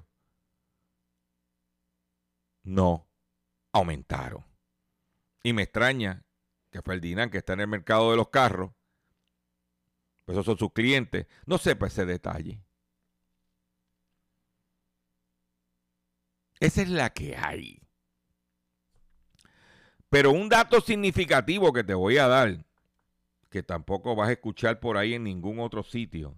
no 2.63 3.07
aumentaron. 3.74 4.45
Y 5.43 5.51
me 5.53 5.63
extraña 5.63 6.25
que 6.72 6.81
Ferdinand, 6.81 7.31
que 7.31 7.39
está 7.39 7.53
en 7.53 7.60
el 7.60 7.67
mercado 7.67 8.12
de 8.12 8.17
los 8.17 8.29
carros, 8.29 8.72
pues 10.24 10.36
esos 10.36 10.45
son 10.45 10.57
sus 10.57 10.72
clientes, 10.72 11.27
no 11.45 11.57
sepa 11.57 11.88
ese 11.88 12.05
detalle. 12.05 12.64
Esa 16.65 16.81
es 16.81 16.89
la 16.89 17.12
que 17.12 17.38
hay. 17.38 17.79
Pero 20.10 20.31
un 20.31 20.50
dato 20.50 20.81
significativo 20.81 21.72
que 21.72 21.84
te 21.84 21.93
voy 21.93 22.17
a 22.17 22.27
dar, 22.27 22.65
que 23.51 23.62
tampoco 23.62 24.15
vas 24.15 24.29
a 24.29 24.31
escuchar 24.31 24.79
por 24.79 24.98
ahí 24.98 25.13
en 25.13 25.25
ningún 25.25 25.60
otro 25.60 25.84
sitio, 25.84 26.36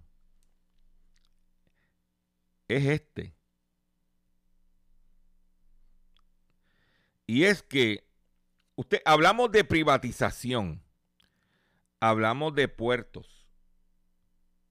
es 2.68 2.84
este. 2.84 3.34
Y 7.26 7.44
es 7.44 7.62
que 7.62 8.04
usted 8.76 9.00
hablamos 9.06 9.50
de 9.50 9.64
privatización, 9.64 10.82
hablamos 12.00 12.54
de 12.54 12.68
puertos, 12.68 13.46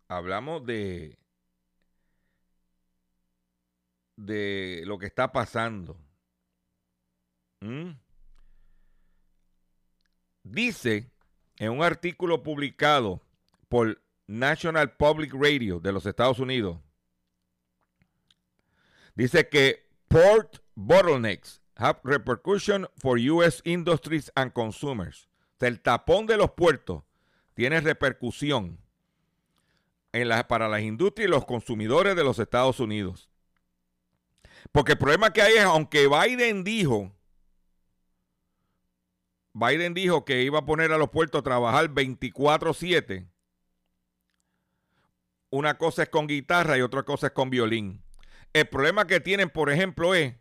hablamos 0.08 0.64
de 0.68 1.18
de 4.18 4.84
lo 4.86 4.98
que 4.98 5.06
está 5.06 5.32
pasando. 5.32 5.98
¿Mm? 7.62 7.92
Dice 10.44 11.10
en 11.58 11.72
un 11.72 11.84
artículo 11.84 12.44
publicado 12.44 13.22
por 13.70 14.02
National 14.28 14.96
Public 14.98 15.34
Radio 15.34 15.80
de 15.80 15.92
los 15.92 16.06
Estados 16.06 16.40
Unidos, 16.40 16.78
dice 19.16 19.48
que 19.48 19.88
port 20.08 20.58
bottlenecks 20.76 21.62
have 21.76 22.00
repercussion 22.04 22.88
for 22.98 23.18
U.S. 23.18 23.62
industries 23.66 24.32
and 24.36 24.52
consumers. 24.52 25.28
El 25.60 25.82
tapón 25.82 26.28
de 26.28 26.38
los 26.38 26.52
puertos 26.52 27.04
tiene 27.54 27.82
repercusión 27.82 28.80
en 30.14 30.30
para 30.48 30.68
las 30.68 30.82
industrias 30.82 31.28
y 31.28 31.32
los 31.32 31.46
consumidores 31.46 32.16
de 32.16 32.24
los 32.24 32.40
Estados 32.40 32.80
Unidos. 32.80 33.30
Porque 34.72 34.94
el 34.94 34.98
problema 34.98 35.32
que 35.32 35.42
hay 35.42 35.56
es, 35.56 35.64
aunque 35.64 36.08
Biden 36.08 36.64
dijo, 36.64 37.12
Biden 39.54 39.94
dijo 39.94 40.24
que 40.26 40.44
iba 40.44 40.60
a 40.60 40.66
poner 40.66 40.92
a 40.92 40.98
los 40.98 41.10
puertos 41.10 41.40
a 41.40 41.44
trabajar 41.44 41.90
24/7, 41.90 43.28
una 45.50 45.78
cosa 45.78 46.04
es 46.04 46.10
con 46.10 46.28
guitarra 46.28 46.78
y 46.78 46.82
otra 46.82 47.04
cosa 47.04 47.28
es 47.28 47.34
con 47.34 47.50
violín. 47.50 48.04
El 48.54 48.68
problema 48.68 49.08
que 49.08 49.20
tienen, 49.20 49.50
por 49.50 49.70
ejemplo, 49.70 50.14
es 50.14 50.36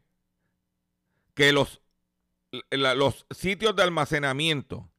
que 1.34 1.52
los, 1.52 1.80
los 2.70 3.26
sitios 3.30 3.76
de 3.76 3.82
almacenamiento 3.82 4.90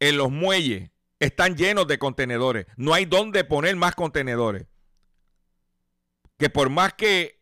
en 0.00 0.16
los 0.16 0.30
muelles 0.30 0.90
están 1.20 1.56
llenos 1.56 1.86
de 1.86 1.98
contenedores. 1.98 2.66
No 2.76 2.94
hay 2.94 3.04
dónde 3.04 3.44
poner 3.44 3.76
más 3.76 3.94
contenedores. 3.94 4.66
Que 6.38 6.50
por 6.50 6.70
más 6.70 6.94
que 6.94 7.41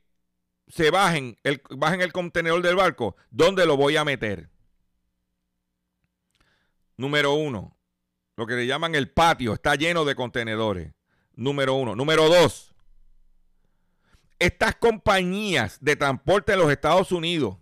se 0.70 0.90
bajen 0.90 1.36
el, 1.42 1.62
bajen 1.70 2.00
el 2.00 2.12
contenedor 2.12 2.62
del 2.62 2.76
barco, 2.76 3.16
¿dónde 3.30 3.66
lo 3.66 3.76
voy 3.76 3.96
a 3.96 4.04
meter? 4.04 4.48
Número 6.96 7.34
uno, 7.34 7.76
lo 8.36 8.46
que 8.46 8.54
le 8.54 8.66
llaman 8.66 8.94
el 8.94 9.10
patio 9.10 9.54
está 9.54 9.74
lleno 9.74 10.04
de 10.04 10.14
contenedores. 10.14 10.92
Número 11.34 11.74
uno. 11.74 11.96
Número 11.96 12.28
dos, 12.28 12.74
estas 14.38 14.74
compañías 14.76 15.78
de 15.80 15.96
transporte 15.96 16.52
de 16.52 16.58
los 16.58 16.70
Estados 16.70 17.12
Unidos 17.12 17.56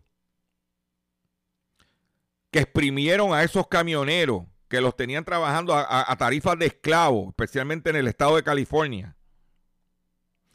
que 2.50 2.60
exprimieron 2.60 3.32
a 3.32 3.42
esos 3.42 3.68
camioneros 3.68 4.44
que 4.68 4.80
los 4.80 4.96
tenían 4.96 5.24
trabajando 5.24 5.74
a, 5.74 6.10
a, 6.10 6.16
tarifas 6.16 6.58
de 6.58 6.66
esclavos, 6.66 7.28
especialmente 7.28 7.90
en 7.90 7.96
el 7.96 8.08
estado 8.08 8.36
de 8.36 8.42
California, 8.42 9.16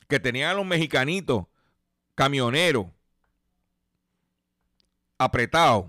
que 0.07 0.19
tenían 0.19 0.51
a 0.51 0.53
los 0.53 0.65
mexicanitos 0.65 1.45
camioneros 2.15 2.87
apretados. 5.17 5.85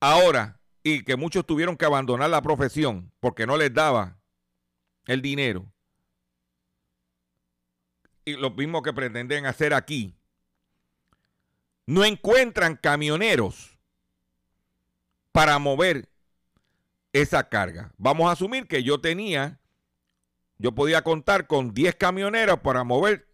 Ahora, 0.00 0.60
y 0.82 1.02
que 1.04 1.16
muchos 1.16 1.44
tuvieron 1.46 1.76
que 1.76 1.84
abandonar 1.84 2.30
la 2.30 2.42
profesión 2.42 3.12
porque 3.20 3.46
no 3.46 3.56
les 3.56 3.72
daba 3.72 4.18
el 5.06 5.22
dinero. 5.22 5.66
Y 8.24 8.34
lo 8.34 8.50
mismo 8.50 8.82
que 8.82 8.92
pretenden 8.92 9.46
hacer 9.46 9.74
aquí. 9.74 10.14
No 11.86 12.04
encuentran 12.04 12.76
camioneros 12.76 13.78
para 15.32 15.58
mover 15.58 16.08
esa 17.12 17.48
carga. 17.48 17.92
Vamos 17.96 18.28
a 18.28 18.32
asumir 18.32 18.68
que 18.68 18.82
yo 18.82 19.00
tenía, 19.00 19.58
yo 20.58 20.72
podía 20.72 21.02
contar 21.02 21.46
con 21.46 21.72
10 21.72 21.94
camioneros 21.96 22.60
para 22.60 22.84
mover 22.84 23.27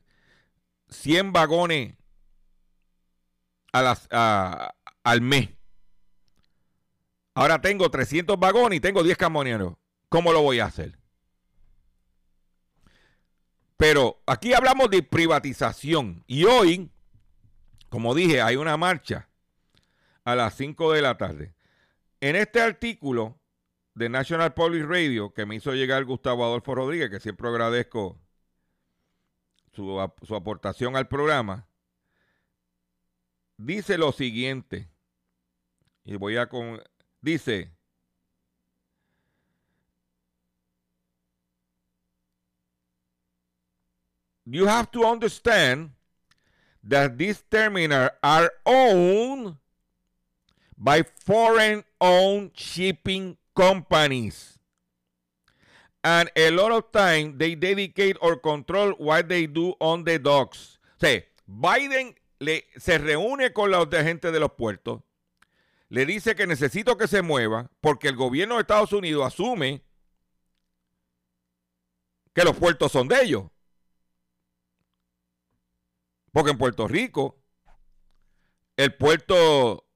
100 0.89 1.33
vagones 1.33 1.97
a 3.73 3.83
las, 3.83 4.09
a, 4.11 4.75
al 5.03 5.21
mes. 5.21 5.51
Ahora 7.35 7.61
tengo 7.61 7.91
300 7.91 8.39
vagones 8.39 8.77
y 8.77 8.81
tengo 8.81 9.03
10 9.03 9.17
camioneros. 9.17 9.75
¿Cómo 10.09 10.33
lo 10.33 10.43
voy 10.43 10.61
a 10.61 10.67
hacer? 10.67 10.99
Pero 13.77 14.23
aquí 14.27 14.55
hablamos 14.55 14.89
de 14.91 15.03
privatización. 15.03 16.23
Y 16.27 16.45
hoy, 16.45 16.91
como 17.89 18.15
dije, 18.15 18.41
hay 18.41 18.57
una 18.57 18.77
marcha 18.77 19.29
a 20.25 20.37
las 20.37 20.55
5 20.55 20.93
de 20.93 21.03
la 21.03 21.19
tarde. 21.19 21.55
En 22.21 22.37
este 22.37 22.61
artículo 22.61 23.41
de 23.95 24.09
National 24.09 24.55
Public 24.55 24.85
Radio 24.87 25.33
que 25.33 25.47
me 25.47 25.57
hizo 25.57 25.73
llegar 25.73 26.05
Gustavo 26.05 26.45
Adolfo 26.45 26.75
Rodríguez, 26.75 27.11
que 27.11 27.21
siempre 27.21 27.49
agradezco 27.49 28.21
su, 29.75 30.13
su 30.23 30.35
aportación 30.35 30.97
al 30.97 31.09
programa, 31.09 31.67
dice 33.57 33.99
lo 33.99 34.13
siguiente. 34.13 34.89
Y 36.05 36.17
voy 36.17 36.37
a 36.37 36.49
con. 36.49 36.83
Dice. 37.21 37.71
You 44.47 44.67
have 44.67 44.91
to 44.91 45.07
understand 45.07 45.93
that 46.83 47.17
these 47.17 47.43
terminals 47.51 48.11
are 48.23 48.53
owned 48.67 49.57
by 50.77 51.03
foreign 51.03 51.83
owned 51.99 52.51
shipping 52.55 53.39
companies. 53.57 54.59
And 56.05 56.31
a 56.37 56.51
lot 56.51 56.71
of 56.71 56.93
time 56.93 57.39
they 57.39 57.55
dedicate 57.55 58.19
or 58.21 58.39
control 58.39 58.93
what 58.99 59.27
they 59.27 59.47
do 59.47 59.75
on 59.81 60.05
the 60.05 60.19
docks. 60.19 60.79
O 60.97 61.01
sea, 61.01 61.25
Biden 61.47 62.15
le, 62.41 62.67
se 62.77 62.99
reúne 62.99 63.55
con 63.55 63.71
la 63.71 63.87
gente 63.87 64.31
de 64.31 64.39
los 64.39 64.53
puertos, 64.53 65.01
le 65.89 66.05
dice 66.05 66.35
que 66.35 66.47
necesito 66.47 66.99
que 66.99 67.09
se 67.09 67.23
mueva 67.23 67.71
porque 67.81 68.09
el 68.09 68.17
gobierno 68.17 68.57
de 68.57 68.61
Estados 68.61 68.93
Unidos 68.93 69.25
asume 69.27 69.83
que 72.35 72.45
los 72.45 72.55
puertos 72.55 72.93
son 72.93 73.09
de 73.09 73.23
ellos. 73.23 73.45
Porque 76.33 76.51
en 76.51 76.59
Puerto 76.59 76.87
Rico, 76.87 77.39
el 78.77 78.93
puerto, 78.95 79.87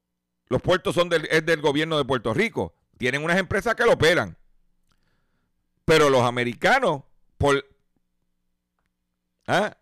los 0.47 0.61
puertos 0.63 0.95
son 0.95 1.09
del, 1.09 1.27
es 1.29 1.45
del 1.45 1.61
gobierno 1.61 1.99
de 1.99 2.05
Puerto 2.05 2.33
Rico. 2.33 2.73
Tienen 2.97 3.23
unas 3.23 3.37
empresas 3.37 3.75
que 3.75 3.85
lo 3.85 3.93
operan. 3.93 4.38
Pero 5.89 6.11
los 6.11 6.21
americanos, 6.21 7.01
por, 7.39 7.65
¿ah? 9.47 9.75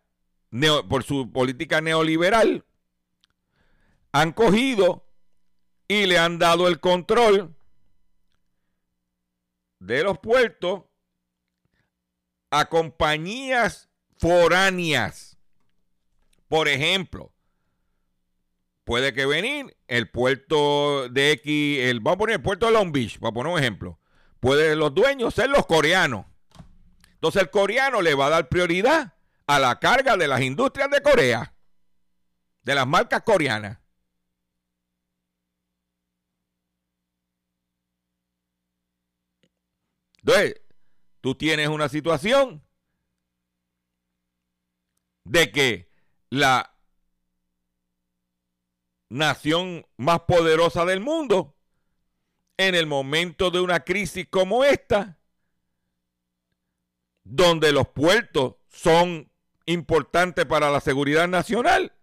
por 0.88 1.04
su 1.04 1.34
política 1.34 1.82
neoliberal, 1.82 2.64
han 4.14 4.32
cogido 4.32 5.06
y 5.86 6.06
le 6.06 6.18
han 6.18 6.40
dado 6.40 6.70
el 6.70 6.80
control 6.80 7.54
de 9.80 10.04
los 10.04 10.18
puertos 10.20 10.84
a 12.52 12.70
compañías 12.70 13.90
foráneas. 14.16 15.38
Por 16.48 16.70
ejemplo, 16.70 17.34
puede 18.86 19.14
que 19.14 19.26
venir 19.26 19.76
el 19.90 20.10
puerto 20.10 21.10
de 21.10 21.34
X, 21.34 21.80
el, 21.82 22.00
vamos 22.00 22.16
a 22.16 22.20
poner 22.20 22.36
el 22.38 22.42
puerto 22.42 22.68
de 22.68 22.72
Long 22.72 22.94
Beach, 22.94 23.20
para 23.20 23.34
poner 23.34 23.52
un 23.52 23.60
ejemplo. 23.60 24.00
Puede 24.48 24.78
los 24.78 24.96
dueños 24.96 25.34
ser 25.34 25.50
los 25.50 25.66
coreanos. 25.66 26.26
Entonces 27.16 27.42
el 27.42 27.50
coreano 27.50 28.02
le 28.02 28.16
va 28.16 28.28
a 28.28 28.30
dar 28.30 28.48
prioridad 28.48 29.14
a 29.46 29.60
la 29.60 29.78
carga 29.78 30.16
de 30.16 30.26
las 30.26 30.40
industrias 30.40 30.90
de 30.90 31.02
Corea, 31.02 31.54
de 32.62 32.74
las 32.74 32.88
marcas 32.88 33.24
coreanas. 33.24 33.78
Entonces, 40.20 40.62
tú 41.20 41.36
tienes 41.36 41.68
una 41.68 41.90
situación 41.90 42.66
de 45.26 45.52
que 45.52 45.92
la 46.30 46.74
nación 49.10 49.86
más 49.98 50.22
poderosa 50.22 50.86
del 50.86 51.02
mundo, 51.02 51.57
en 52.58 52.76
el 52.76 52.88
momento 52.88 53.52
de 53.52 53.62
una 53.62 53.82
crisis 53.82 54.28
como 54.30 54.64
esta, 54.64 55.20
donde 57.24 57.72
los 57.72 57.88
puertos 57.90 58.56
son 58.70 59.32
importantes 59.66 60.46
para 60.46 60.72
la 60.72 60.82
seguridad 60.82 61.28
nacional, 61.28 61.94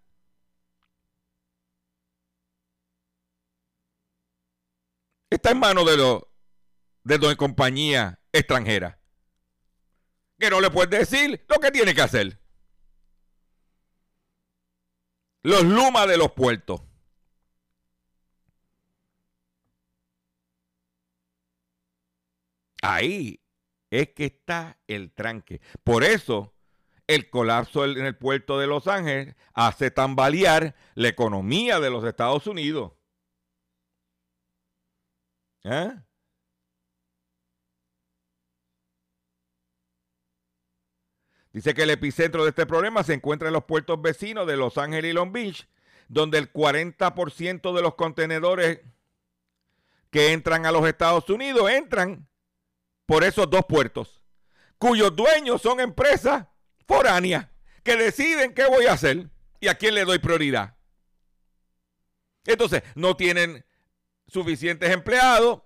está 5.29 5.51
en 5.51 5.59
manos 5.59 5.85
de 5.85 5.97
los 5.97 6.23
de 7.03 7.35
compañías 7.35 8.17
extranjeras. 8.31 8.97
Que 10.39 10.49
no 10.49 10.59
le 10.59 10.69
puede 10.69 10.99
decir 10.99 11.45
lo 11.47 11.59
que 11.59 11.71
tiene 11.71 11.93
que 11.93 12.01
hacer. 12.01 12.39
Los 15.43 15.63
lumas 15.63 16.07
de 16.07 16.17
los 16.17 16.31
puertos. 16.31 16.81
Ahí 22.85 23.41
es 23.89 24.09
que 24.09 24.25
está 24.25 24.79
el 24.87 25.11
tranque. 25.11 25.59
Por 25.83 26.03
eso 26.03 26.53
el 27.07 27.29
colapso 27.31 27.85
en 27.85 28.05
el 28.05 28.15
puerto 28.15 28.59
de 28.59 28.67
Los 28.67 28.87
Ángeles 28.87 29.35
hace 29.53 29.89
tambalear 29.89 30.75
la 30.93 31.07
economía 31.07 31.79
de 31.79 31.89
los 31.89 32.03
Estados 32.03 32.45
Unidos. 32.45 32.93
¿Eh? 35.63 35.93
Dice 41.51 41.73
que 41.73 41.83
el 41.83 41.89
epicentro 41.89 42.43
de 42.43 42.49
este 42.49 42.67
problema 42.67 43.03
se 43.03 43.13
encuentra 43.13 43.47
en 43.47 43.53
los 43.53 43.63
puertos 43.63 43.99
vecinos 43.99 44.45
de 44.45 44.57
Los 44.57 44.77
Ángeles 44.77 45.09
y 45.09 45.13
Long 45.13 45.31
Beach, 45.31 45.67
donde 46.07 46.37
el 46.37 46.53
40% 46.53 47.73
de 47.73 47.81
los 47.81 47.95
contenedores 47.95 48.81
que 50.11 50.33
entran 50.33 50.67
a 50.67 50.71
los 50.71 50.87
Estados 50.87 51.27
Unidos 51.31 51.71
entran 51.71 52.27
por 53.05 53.23
esos 53.23 53.49
dos 53.49 53.65
puertos, 53.67 54.21
cuyos 54.77 55.15
dueños 55.15 55.61
son 55.61 55.79
empresas 55.79 56.45
foráneas 56.87 57.47
que 57.83 57.95
deciden 57.95 58.53
qué 58.53 58.65
voy 58.65 58.85
a 58.85 58.93
hacer 58.93 59.29
y 59.59 59.67
a 59.67 59.75
quién 59.75 59.93
le 59.93 60.05
doy 60.05 60.19
prioridad. 60.19 60.75
Entonces, 62.45 62.83
no 62.95 63.15
tienen 63.15 63.65
suficientes 64.27 64.91
empleados 64.91 65.61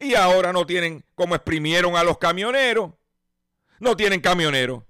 y 0.00 0.14
ahora 0.14 0.52
no 0.52 0.66
tienen 0.66 1.04
como 1.14 1.34
exprimieron 1.34 1.96
a 1.96 2.04
los 2.04 2.18
camioneros, 2.18 2.92
no 3.80 3.96
tienen 3.96 4.20
camioneros. 4.20 4.84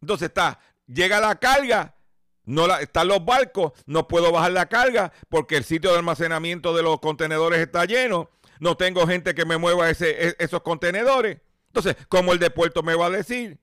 Entonces 0.00 0.28
está, 0.28 0.60
llega 0.86 1.20
la 1.20 1.36
carga, 1.36 1.96
no 2.44 2.66
la, 2.66 2.80
están 2.80 3.08
los 3.08 3.24
barcos, 3.24 3.72
no 3.86 4.06
puedo 4.06 4.32
bajar 4.32 4.52
la 4.52 4.66
carga 4.66 5.12
porque 5.28 5.56
el 5.56 5.64
sitio 5.64 5.90
de 5.90 5.98
almacenamiento 5.98 6.74
de 6.74 6.82
los 6.82 7.00
contenedores 7.00 7.60
está 7.60 7.84
lleno, 7.84 8.30
no 8.60 8.76
tengo 8.76 9.06
gente 9.06 9.34
que 9.34 9.44
me 9.44 9.58
mueva 9.58 9.90
ese, 9.90 10.28
e, 10.28 10.36
esos 10.38 10.62
contenedores. 10.62 11.40
Entonces, 11.68 11.96
¿cómo 12.08 12.32
el 12.32 12.38
de 12.38 12.50
puerto 12.50 12.82
me 12.82 12.94
va 12.94 13.06
a 13.06 13.10
decir 13.10 13.58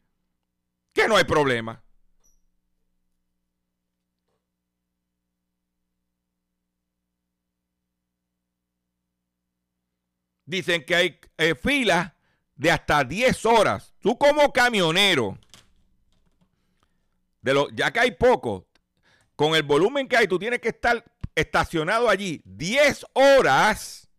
que 0.93 1.07
no 1.07 1.15
hay 1.15 1.23
problema? 1.23 1.83
Dicen 10.45 10.83
que 10.85 10.95
hay 10.95 11.19
eh, 11.37 11.55
filas 11.55 12.11
de 12.55 12.71
hasta 12.71 13.03
10 13.03 13.45
horas. 13.45 13.93
Tú 14.01 14.17
como 14.17 14.51
camionero 14.51 15.37
de 17.41 17.67
ya 17.73 17.91
que 17.91 17.99
hay 17.99 18.11
poco, 18.11 18.67
con 19.35 19.55
el 19.55 19.63
volumen 19.63 20.07
que 20.07 20.17
hay, 20.17 20.27
tú 20.27 20.37
tienes 20.37 20.59
que 20.59 20.69
estar 20.69 21.03
estacionado 21.33 22.09
allí 22.09 22.41
10 22.45 23.05
horas 23.13 24.10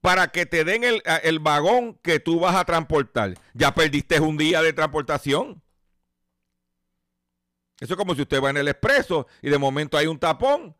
para 0.00 0.28
que 0.28 0.46
te 0.46 0.64
den 0.64 0.84
el, 0.84 1.02
el, 1.22 1.38
vagón 1.38 1.98
que 2.02 2.20
tú 2.20 2.40
vas 2.40 2.56
a 2.56 2.64
transportar. 2.64 3.34
Ya 3.54 3.74
perdiste 3.74 4.20
un 4.20 4.36
día 4.36 4.62
de 4.62 4.72
transportación. 4.72 5.62
Eso 7.80 7.94
es 7.94 7.96
como 7.96 8.14
si 8.14 8.22
usted 8.22 8.42
va 8.42 8.50
en 8.50 8.58
el 8.58 8.68
expreso 8.68 9.26
y 9.42 9.50
de 9.50 9.58
momento 9.58 9.96
hay 9.96 10.06
un 10.06 10.18
tapón 10.18 10.76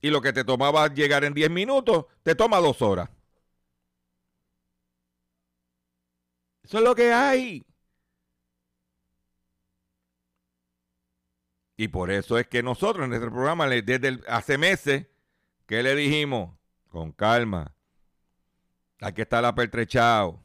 y 0.00 0.10
lo 0.10 0.20
que 0.20 0.32
te 0.32 0.44
tomaba 0.44 0.88
llegar 0.88 1.24
en 1.24 1.34
10 1.34 1.50
minutos, 1.50 2.06
te 2.22 2.34
toma 2.34 2.58
dos 2.58 2.80
horas. 2.82 3.10
Eso 6.62 6.78
es 6.78 6.84
lo 6.84 6.94
que 6.94 7.12
hay. 7.12 7.64
Y 11.76 11.88
por 11.88 12.10
eso 12.10 12.38
es 12.38 12.46
que 12.46 12.62
nosotros 12.62 13.06
en 13.06 13.14
este 13.14 13.26
programa, 13.30 13.66
desde 13.66 14.20
hace 14.28 14.58
meses, 14.58 15.06
que 15.66 15.82
le 15.82 15.94
dijimos? 15.94 16.59
Con 16.90 17.12
calma. 17.12 17.74
Aquí 19.00 19.22
está 19.22 19.38
el 19.38 19.46
apertrechado. 19.46 20.42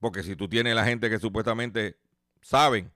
Porque 0.00 0.24
si 0.24 0.34
tú 0.34 0.48
tienes 0.48 0.74
la 0.74 0.84
gente 0.84 1.08
que 1.08 1.20
supuestamente 1.20 1.96
saben, 2.40 2.92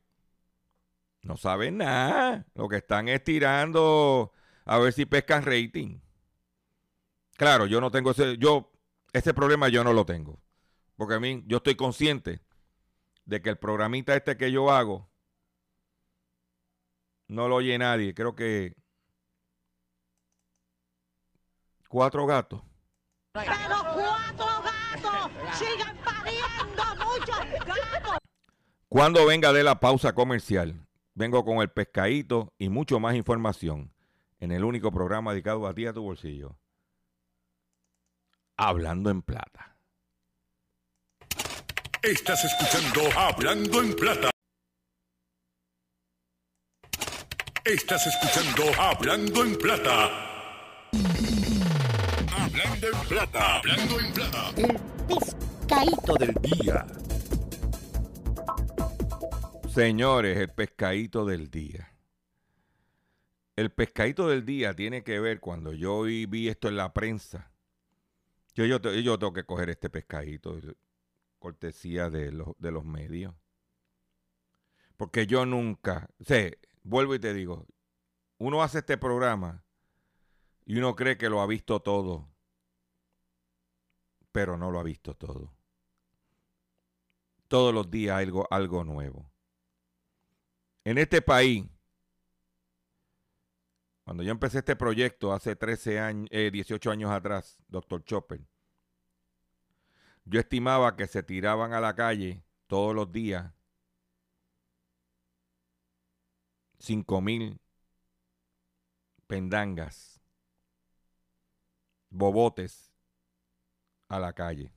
no 1.23 1.37
saben 1.37 1.77
nada. 1.77 2.45
Lo 2.55 2.69
que 2.69 2.79
están 2.79 3.09
es 3.09 3.23
tirando 3.23 4.33
a 4.65 4.79
ver 4.79 4.93
si 4.93 5.07
pescan 5.07 5.45
rating. 5.45 6.01
Claro, 7.37 7.67
yo 7.67 7.81
no 7.81 7.91
tengo 7.91 8.11
ese, 8.11 8.39
yo, 8.39 8.73
ese 9.13 9.35
problema 9.35 9.69
yo 9.69 9.85
no 9.85 9.93
lo 9.93 10.05
tengo. 10.05 10.41
Porque 10.97 11.15
a 11.15 11.21
mí, 11.21 11.45
yo 11.47 11.59
estoy 11.59 11.77
consciente 11.77 12.41
de 13.27 13.43
que 13.43 13.51
el 13.51 13.59
programita 13.59 14.17
este 14.17 14.37
que 14.37 14.51
yo 14.51 14.73
hago, 14.73 15.09
no 17.29 17.49
lo 17.49 17.57
oye 17.57 17.77
nadie. 17.79 18.15
Creo 18.15 18.35
que 18.35 18.75
cuatro 21.97 22.27
gatos. 22.27 22.61
Pero 23.33 23.49
cuatro 23.95 24.47
gatos 24.63 25.31
sigan 25.55 25.97
pariendo 26.05 26.85
muchos 27.07 27.39
gatos. 27.65 28.19
Cuando 28.87 29.25
venga 29.25 29.55
de 29.55 29.65
la 29.65 29.81
pausa 29.81 30.15
comercial, 30.15 30.87
vengo 31.15 31.43
con 31.43 31.63
el 31.63 31.71
pescadito 31.71 32.53
y 32.59 32.69
mucho 32.69 33.01
más 33.01 33.15
información 33.15 33.95
en 34.41 34.53
el 34.53 34.63
único 34.65 34.93
programa 34.93 35.33
dedicado 35.33 35.67
a 35.67 35.73
ti 35.73 35.87
a 35.87 35.95
tu 35.95 36.03
bolsillo. 36.03 36.59
Hablando 38.59 39.09
en 39.09 39.23
plata. 39.23 39.79
Estás 42.03 42.45
escuchando 42.45 43.19
Hablando 43.19 43.83
en 43.83 43.97
plata. 43.97 44.31
Estás 47.65 48.07
escuchando 48.07 48.65
Hablando 48.79 49.45
en 49.45 49.57
Plata. 49.57 50.27
Hablando 52.57 52.87
en 52.87 53.09
plata. 53.09 53.57
Hablando 53.57 54.01
en 54.01 54.13
plata. 54.15 54.51
El 54.57 54.81
pescadito 55.07 56.15
del 56.15 56.35
día. 56.41 56.87
Señores, 59.69 60.39
el 60.39 60.49
pescadito 60.49 61.27
del 61.27 61.51
día. 61.51 61.93
El 63.57 63.71
pescadito 63.71 64.29
del 64.29 64.47
día 64.47 64.73
tiene 64.73 65.05
que 65.05 65.21
ver 65.21 65.39
cuando 65.39 65.75
yo 65.75 66.01
vi 66.03 66.25
vi 66.25 66.49
esto 66.49 66.69
en 66.69 66.79
la 66.79 66.95
prensa. 66.95 67.53
Yo, 68.55 68.65
yo, 68.65 68.79
yo 68.79 69.19
tengo 69.19 69.35
que 69.35 69.45
coger 69.45 69.69
este 69.69 69.91
pescadito, 69.91 70.59
cortesía 71.39 72.09
de 72.09 72.33
los, 72.33 72.57
de 72.57 72.71
los 72.71 72.87
medios. 72.87 73.35
Porque 74.97 75.27
yo 75.27 75.45
nunca, 75.45 76.09
sé, 76.21 76.59
vuelvo 76.83 77.15
y 77.15 77.19
te 77.19 77.35
digo, 77.35 77.67
uno 78.39 78.63
hace 78.63 78.79
este 78.79 78.97
programa 78.97 79.63
y 80.65 80.79
uno 80.79 80.97
cree 80.97 81.19
que 81.19 81.29
lo 81.29 81.43
ha 81.43 81.47
visto 81.47 81.81
todo, 81.81 82.31
pero 84.37 84.59
no 84.59 84.71
lo 84.71 84.79
ha 84.79 84.83
visto 84.83 85.15
todo. 85.15 85.51
Todos 87.49 87.73
los 87.73 87.91
días 87.91 88.19
algo, 88.19 88.47
algo 88.51 88.85
nuevo. 88.85 89.33
En 90.85 90.99
este 90.99 91.23
país, 91.23 91.65
cuando 94.05 94.23
yo 94.23 94.33
empecé 94.33 94.59
este 94.59 94.77
proyecto 94.77 95.33
hace 95.33 95.57
13 95.57 96.01
años, 96.01 96.29
eh, 96.31 96.51
18 96.53 96.91
años 96.91 97.11
atrás, 97.11 97.57
doctor 97.67 98.05
Chopper, 98.05 98.47
yo 100.27 100.39
estimaba 100.39 100.97
que 100.97 101.07
se 101.07 101.23
tiraban 101.23 101.73
a 101.73 101.81
la 101.81 101.95
calle 101.95 102.45
todos 102.67 102.95
los 102.95 103.11
días 103.11 103.55
5 106.79 107.23
mil 107.23 107.59
pendangas, 109.27 110.21
bobotes 112.11 112.86
a 114.09 114.19
la 114.19 114.33
calle. 114.33 114.73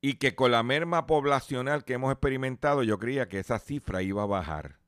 Y 0.00 0.14
que 0.14 0.34
con 0.34 0.52
la 0.52 0.62
merma 0.62 1.06
poblacional 1.06 1.84
que 1.84 1.94
hemos 1.94 2.12
experimentado, 2.12 2.82
yo 2.82 2.98
creía 2.98 3.28
que 3.28 3.38
esa 3.38 3.58
cifra 3.58 4.02
iba 4.02 4.22
a 4.22 4.26
bajar. 4.26 4.78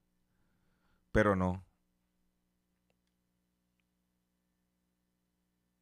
Pero 1.13 1.35
no. 1.35 1.65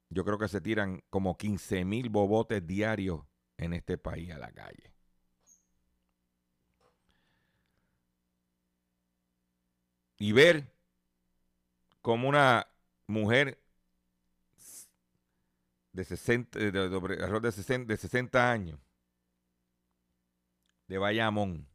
Yo 0.09 0.25
creo 0.25 0.39
que 0.39 0.49
se 0.49 0.61
tiran 0.61 1.03
como 1.11 1.37
15 1.37 1.85
mil 1.85 2.09
bobotes 2.09 2.67
diarios 2.67 3.21
en 3.59 3.75
este 3.75 3.99
país 3.99 4.31
a 4.33 4.39
la 4.39 4.51
calle. 4.53 4.93
Y 10.19 10.33
ver 10.33 10.73
como 12.01 12.29
una 12.29 12.69
mujer 13.07 13.61
de 15.97 16.05
60, 16.05 16.59
de, 16.59 16.71
de- 16.71 16.89
de- 16.91 16.97
alrededor 16.97 17.41
de 17.43 17.53
60, 17.53 17.93
de 17.93 17.97
60 17.97 18.53
años 18.53 18.79
de 20.89 20.99
Bayamón 20.99 21.67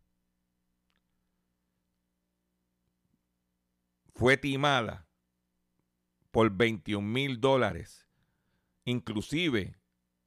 fue 4.13 4.37
timada 4.37 5.07
por 6.29 6.51
21 6.51 7.05
mil 7.07 7.41
dólares. 7.41 8.07
Inclusive, 8.85 9.75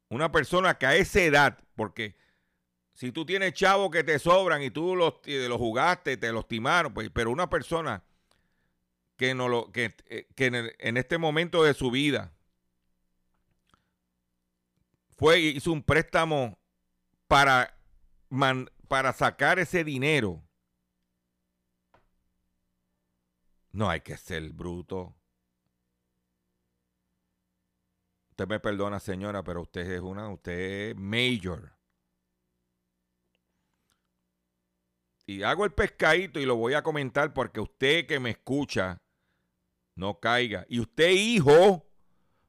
una 0.08 0.30
persona 0.32 0.76
que 0.76 0.86
a 0.86 0.96
esa 0.96 1.20
edad, 1.22 1.58
porque 1.76 2.16
si 2.92 3.12
tú 3.12 3.24
tienes 3.24 3.54
chavos 3.54 3.90
que 3.90 4.02
te 4.04 4.18
sobran 4.18 4.62
y 4.62 4.70
tú 4.70 4.96
los, 4.96 5.14
los 5.24 5.58
jugaste, 5.58 6.16
te 6.16 6.32
los 6.32 6.46
timaron, 6.48 6.92
pues, 6.92 7.10
pero 7.10 7.30
una 7.30 7.48
persona 7.48 8.02
que, 9.16 9.34
no 9.34 9.48
lo, 9.48 9.70
que, 9.70 9.94
eh, 10.06 10.26
que 10.34 10.74
en 10.78 10.96
este 10.96 11.16
momento 11.18 11.62
de 11.62 11.74
su 11.74 11.90
vida 11.92 12.33
fue 15.16 15.38
hizo 15.40 15.72
un 15.72 15.82
préstamo 15.82 16.58
para, 17.26 17.76
man- 18.28 18.68
para 18.88 19.12
sacar 19.12 19.58
ese 19.58 19.84
dinero. 19.84 20.42
No 23.72 23.90
hay 23.90 24.00
que 24.00 24.16
ser 24.16 24.50
bruto. 24.52 25.16
Usted 28.30 28.48
me 28.48 28.60
perdona, 28.60 28.98
señora, 29.00 29.42
pero 29.44 29.62
usted 29.62 29.88
es 29.90 30.00
una, 30.00 30.28
usted 30.28 30.90
es 30.90 30.96
mayor. 30.96 31.72
Y 35.26 35.42
hago 35.42 35.64
el 35.64 35.72
pescadito 35.72 36.38
y 36.38 36.44
lo 36.44 36.56
voy 36.56 36.74
a 36.74 36.82
comentar 36.82 37.32
porque 37.32 37.60
usted 37.60 38.06
que 38.06 38.20
me 38.20 38.30
escucha 38.30 38.98
no 39.96 40.20
caiga. 40.20 40.66
Y 40.68 40.80
usted, 40.80 41.10
hijo 41.10 41.86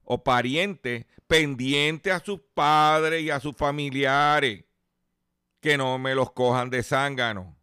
o 0.05 0.23
pariente, 0.23 1.07
pendiente 1.27 2.11
a 2.11 2.19
sus 2.19 2.39
padres 2.53 3.23
y 3.23 3.29
a 3.31 3.39
sus 3.39 3.55
familiares, 3.55 4.63
que 5.59 5.77
no 5.77 5.97
me 5.97 6.15
los 6.15 6.31
cojan 6.31 6.69
de 6.69 6.83
zángano. 6.83 7.55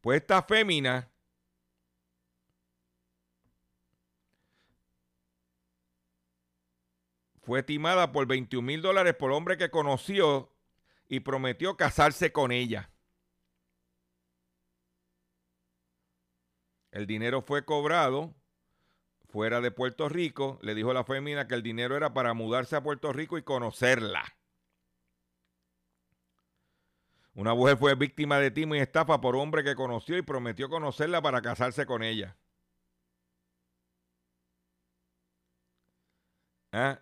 Pues 0.00 0.20
esta 0.20 0.42
fémina 0.42 1.10
fue 7.42 7.62
timada 7.62 8.10
por 8.12 8.26
21 8.26 8.66
mil 8.66 8.82
dólares 8.82 9.14
por 9.14 9.30
hombre 9.32 9.56
que 9.56 9.70
conoció 9.70 10.52
y 11.08 11.20
prometió 11.20 11.76
casarse 11.76 12.32
con 12.32 12.50
ella. 12.50 12.90
El 16.90 17.06
dinero 17.06 17.42
fue 17.42 17.64
cobrado 17.64 18.34
fuera 19.30 19.60
de 19.60 19.70
Puerto 19.70 20.08
Rico. 20.08 20.58
Le 20.62 20.74
dijo 20.74 20.92
la 20.92 21.04
fémina 21.04 21.46
que 21.48 21.54
el 21.54 21.62
dinero 21.62 21.96
era 21.96 22.12
para 22.12 22.34
mudarse 22.34 22.76
a 22.76 22.82
Puerto 22.82 23.12
Rico 23.12 23.38
y 23.38 23.42
conocerla. 23.42 24.24
Una 27.34 27.54
mujer 27.54 27.76
fue 27.76 27.94
víctima 27.96 28.38
de 28.38 28.50
timo 28.52 28.74
y 28.76 28.78
estafa 28.78 29.20
por 29.20 29.34
hombre 29.36 29.64
que 29.64 29.74
conoció 29.74 30.16
y 30.16 30.22
prometió 30.22 30.68
conocerla 30.68 31.20
para 31.22 31.42
casarse 31.42 31.86
con 31.86 32.02
ella. 32.02 32.36
¿Ah? 36.72 37.00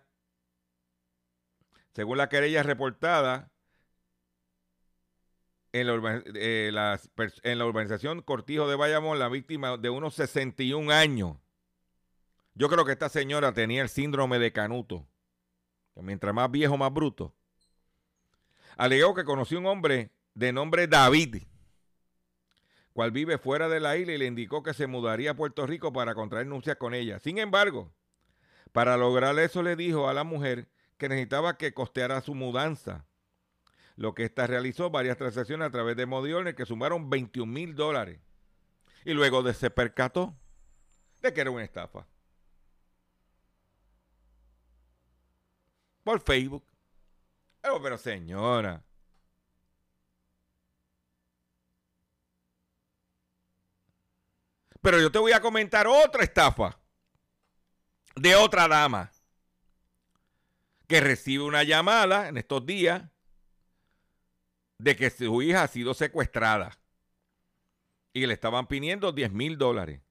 Según 1.93 2.17
la 2.17 2.29
querella 2.29 2.63
reportada, 2.63 3.51
en 5.71 5.87
la, 5.87 5.93
urba- 5.93 6.23
eh, 6.35 6.71
en 7.43 7.57
la 7.59 7.65
urbanización 7.65 8.21
Cortijo 8.21 8.67
de 8.67 8.75
Bayamón, 8.75 9.19
la 9.19 9.29
víctima 9.29 9.77
de 9.77 9.89
unos 9.89 10.15
61 10.15 10.91
años. 10.91 11.37
Yo 12.59 12.67
creo 12.67 12.83
que 12.83 12.91
esta 12.91 13.07
señora 13.07 13.53
tenía 13.53 13.81
el 13.81 13.87
síndrome 13.87 14.37
de 14.37 14.51
Canuto. 14.51 15.07
Que 15.95 16.01
mientras 16.01 16.33
más 16.33 16.51
viejo, 16.51 16.75
más 16.75 16.93
bruto. 16.93 17.33
Alegó 18.75 19.15
que 19.15 19.23
conoció 19.23 19.59
un 19.59 19.65
hombre 19.65 20.11
de 20.33 20.51
nombre 20.51 20.85
David, 20.85 21.43
cual 22.91 23.11
vive 23.11 23.37
fuera 23.37 23.69
de 23.69 23.79
la 23.79 23.95
isla 23.95 24.11
y 24.11 24.17
le 24.17 24.25
indicó 24.25 24.61
que 24.61 24.73
se 24.73 24.87
mudaría 24.87 25.31
a 25.31 25.33
Puerto 25.35 25.65
Rico 25.65 25.93
para 25.93 26.15
contraer 26.15 26.47
nupcias 26.47 26.75
con 26.75 26.93
ella. 26.93 27.19
Sin 27.19 27.37
embargo, 27.37 27.93
para 28.73 28.97
lograr 28.97 29.39
eso 29.39 29.63
le 29.63 29.77
dijo 29.77 30.09
a 30.09 30.13
la 30.13 30.25
mujer 30.25 30.67
que 30.97 31.07
necesitaba 31.07 31.57
que 31.57 31.73
costeara 31.73 32.19
su 32.19 32.35
mudanza. 32.35 33.05
Lo 33.95 34.13
que 34.13 34.25
ésta 34.25 34.47
realizó 34.47 34.89
varias 34.89 35.15
transacciones 35.15 35.65
a 35.65 35.71
través 35.71 35.95
de 35.95 36.05
Modiones 36.05 36.55
que 36.55 36.65
sumaron 36.65 37.09
21 37.09 37.49
mil 37.49 37.75
dólares. 37.75 38.19
Y 39.05 39.13
luego 39.13 39.43
de 39.43 39.53
se 39.53 39.69
percató 39.69 40.35
de 41.21 41.33
que 41.33 41.39
era 41.39 41.51
una 41.51 41.63
estafa. 41.63 42.05
Por 46.09 46.21
Facebook. 46.21 46.65
Pero, 47.61 47.79
pero 47.83 47.95
señora. 47.95 48.83
Pero 54.81 54.99
yo 54.99 55.11
te 55.11 55.19
voy 55.19 55.33
a 55.33 55.39
comentar 55.39 55.85
otra 55.85 56.23
estafa 56.23 56.79
de 58.15 58.35
otra 58.35 58.67
dama 58.67 59.11
que 60.87 60.99
recibe 60.99 61.43
una 61.43 61.61
llamada 61.61 62.27
en 62.27 62.37
estos 62.37 62.65
días 62.65 63.03
de 64.79 64.95
que 64.95 65.11
su 65.11 65.43
hija 65.43 65.61
ha 65.61 65.67
sido 65.67 65.93
secuestrada 65.93 66.79
y 68.13 68.25
le 68.25 68.33
estaban 68.33 68.65
pidiendo 68.65 69.11
10 69.11 69.31
mil 69.31 69.59
dólares. 69.59 70.01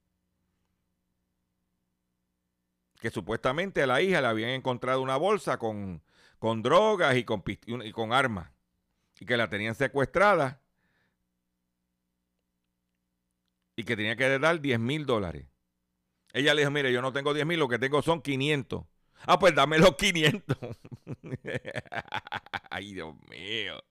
Que 3.01 3.11
supuestamente 3.11 3.83
a 3.83 3.87
la 3.87 4.03
hija 4.03 4.21
le 4.21 4.27
habían 4.27 4.51
encontrado 4.51 5.01
una 5.03 5.17
bolsa 5.17 5.59
con, 5.59 6.03
con 6.39 6.63
drogas 6.63 7.17
y 7.17 7.25
con, 7.25 7.43
y 7.47 7.93
con 7.93 8.13
armas 8.13 8.51
y 9.21 9.27
que 9.27 9.37
la 9.37 9.49
tenían 9.49 9.75
secuestrada 9.75 10.61
y 13.77 13.85
que 13.85 13.97
tenía 13.97 14.17
que 14.17 14.39
dar 14.41 14.61
10 14.61 14.81
mil 14.81 15.07
dólares. 15.07 15.47
Ella 16.33 16.53
le 16.55 16.63
dijo, 16.63 16.71
mire, 16.73 16.93
yo 16.93 17.01
no 17.01 17.13
tengo 17.13 17.33
10 17.33 17.47
mil, 17.47 17.61
lo 17.61 17.69
que 17.69 17.79
tengo 17.79 18.03
son 18.03 18.21
500. 18.21 18.85
Ah, 19.23 19.39
pues 19.39 19.55
dame 19.55 19.79
los 19.79 19.97
500. 19.97 20.57
Ay, 22.71 22.95
Dios 22.95 23.15
mío. 23.29 23.83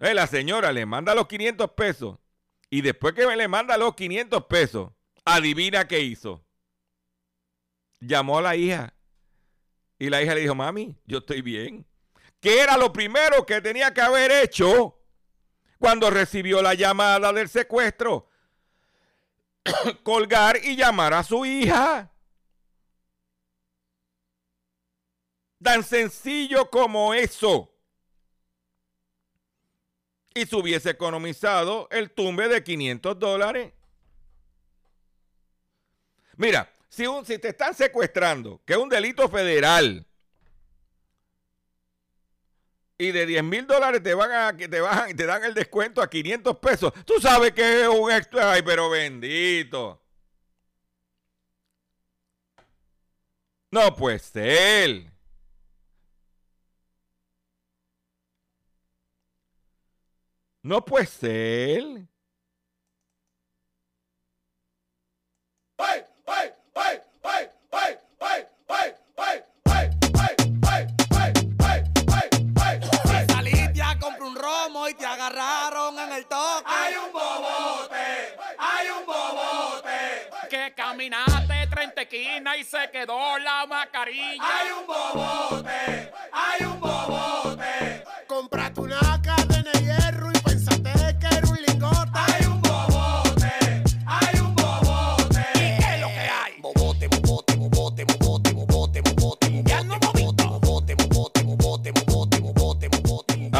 Eh, 0.00 0.14
la 0.14 0.26
señora 0.26 0.72
le 0.72 0.84
manda 0.84 1.14
los 1.14 1.26
500 1.26 1.70
pesos 1.70 2.18
Y 2.68 2.82
después 2.82 3.14
que 3.14 3.26
me 3.26 3.34
le 3.34 3.48
manda 3.48 3.78
los 3.78 3.94
500 3.94 4.44
pesos, 4.46 4.92
adivina 5.24 5.88
qué 5.88 6.00
hizo. 6.00 6.45
Llamó 8.00 8.38
a 8.38 8.42
la 8.42 8.56
hija. 8.56 8.92
Y 9.98 10.10
la 10.10 10.22
hija 10.22 10.34
le 10.34 10.42
dijo, 10.42 10.54
mami, 10.54 10.94
yo 11.06 11.18
estoy 11.18 11.42
bien. 11.42 11.86
¿Qué 12.40 12.60
era 12.60 12.76
lo 12.76 12.92
primero 12.92 13.46
que 13.46 13.60
tenía 13.60 13.92
que 13.94 14.00
haber 14.00 14.30
hecho 14.30 14.98
cuando 15.78 16.10
recibió 16.10 16.62
la 16.62 16.74
llamada 16.74 17.32
del 17.32 17.48
secuestro? 17.48 18.30
Colgar 20.02 20.58
y 20.62 20.76
llamar 20.76 21.14
a 21.14 21.22
su 21.22 21.44
hija. 21.44 22.12
Tan 25.62 25.82
sencillo 25.82 26.70
como 26.70 27.14
eso. 27.14 27.72
Y 30.34 30.44
se 30.44 30.54
hubiese 30.54 30.90
economizado 30.90 31.88
el 31.90 32.10
tumbe 32.10 32.46
de 32.46 32.62
500 32.62 33.18
dólares. 33.18 33.72
Mira, 36.36 36.70
si, 36.96 37.04
si 37.26 37.38
te 37.38 37.48
están 37.48 37.74
secuestrando, 37.74 38.60
que 38.64 38.72
es 38.72 38.78
un 38.78 38.88
delito 38.88 39.28
federal, 39.28 40.06
y 42.98 43.12
de 43.12 43.26
10 43.26 43.44
mil 43.44 43.66
dólares 43.66 44.02
te 44.02 44.14
van 44.14 44.32
a 44.32 44.56
te 44.56 44.80
bajan 44.80 45.10
y 45.10 45.14
te 45.14 45.26
dan 45.26 45.44
el 45.44 45.52
descuento 45.52 46.00
a 46.00 46.08
500 46.08 46.58
pesos. 46.58 46.92
Tú 47.04 47.20
sabes 47.20 47.52
que 47.52 47.82
es 47.82 47.88
un 47.88 48.10
extra. 48.10 48.52
Ay, 48.52 48.62
pero 48.62 48.88
bendito. 48.88 50.00
No 53.70 53.94
puede 53.94 54.18
ser. 54.18 55.12
No 60.62 60.84
ser. 61.06 62.06
Si 65.78 66.15
Hay 76.28 76.94
un 76.96 77.12
bobote, 77.12 78.36
hay 78.58 78.88
un 78.90 79.06
bobote. 79.06 80.30
Que 80.50 80.72
caminaste 80.74 81.66
30 81.70 82.02
esquinas 82.02 82.58
y 82.58 82.64
se 82.64 82.90
quedó 82.90 83.38
la 83.38 83.66
mascarilla. 83.66 84.42
Hay 84.42 84.70
un 84.72 84.86
bobote, 84.86 86.12
hay 86.32 86.64
un 86.64 86.80
bobote. 86.80 88.04
Compraste 88.26 88.80
una 88.80 89.20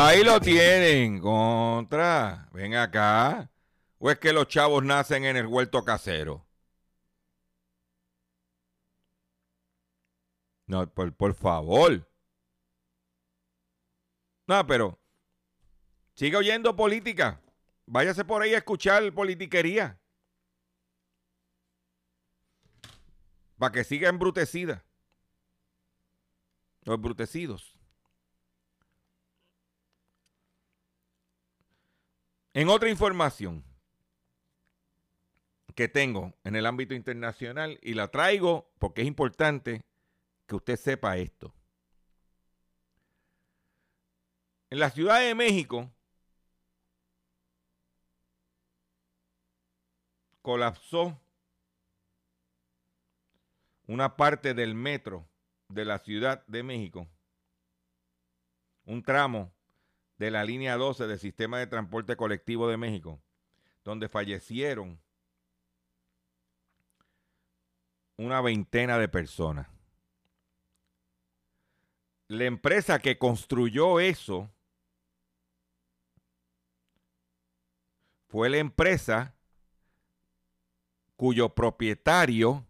Ahí 0.06 0.22
lo 0.22 0.40
tienen, 0.40 1.18
contra. 1.18 2.48
Ven 2.52 2.76
acá. 2.76 3.50
¿O 3.98 4.08
es 4.08 4.20
que 4.20 4.32
los 4.32 4.46
chavos 4.46 4.84
nacen 4.84 5.24
en 5.24 5.36
el 5.36 5.48
huerto 5.48 5.84
casero? 5.84 6.46
No, 10.68 10.88
por, 10.88 11.34
favor. 11.34 12.08
No, 14.46 14.64
pero 14.68 14.96
sigue 16.14 16.36
oyendo 16.36 16.76
política. 16.76 17.42
Váyase 17.86 18.24
por 18.24 18.42
ahí 18.42 18.54
a 18.54 18.58
escuchar 18.58 19.12
politiquería. 19.12 19.98
Para 23.58 23.72
que 23.72 23.82
siga 23.82 24.08
embrutecida. 24.08 24.84
Los 26.82 26.94
embrutecidos. 26.94 27.75
En 32.56 32.70
otra 32.70 32.88
información 32.88 33.62
que 35.74 35.88
tengo 35.88 36.32
en 36.42 36.56
el 36.56 36.64
ámbito 36.64 36.94
internacional 36.94 37.78
y 37.82 37.92
la 37.92 38.08
traigo 38.08 38.72
porque 38.78 39.02
es 39.02 39.06
importante 39.06 39.84
que 40.46 40.56
usted 40.56 40.76
sepa 40.76 41.18
esto. 41.18 41.52
En 44.70 44.78
la 44.78 44.88
Ciudad 44.88 45.20
de 45.20 45.34
México 45.34 45.92
colapsó 50.40 51.20
una 53.86 54.16
parte 54.16 54.54
del 54.54 54.74
metro 54.74 55.28
de 55.68 55.84
la 55.84 55.98
Ciudad 55.98 56.42
de 56.46 56.62
México, 56.62 57.06
un 58.86 59.02
tramo 59.02 59.55
de 60.18 60.30
la 60.30 60.44
línea 60.44 60.76
12 60.76 61.06
del 61.06 61.18
Sistema 61.18 61.58
de 61.58 61.66
Transporte 61.66 62.16
Colectivo 62.16 62.68
de 62.68 62.76
México, 62.76 63.20
donde 63.84 64.08
fallecieron 64.08 65.00
una 68.16 68.40
veintena 68.40 68.98
de 68.98 69.08
personas. 69.08 69.68
La 72.28 72.44
empresa 72.44 72.98
que 72.98 73.18
construyó 73.18 74.00
eso 74.00 74.50
fue 78.28 78.50
la 78.50 78.58
empresa 78.58 79.34
cuyo 81.16 81.54
propietario 81.54 82.66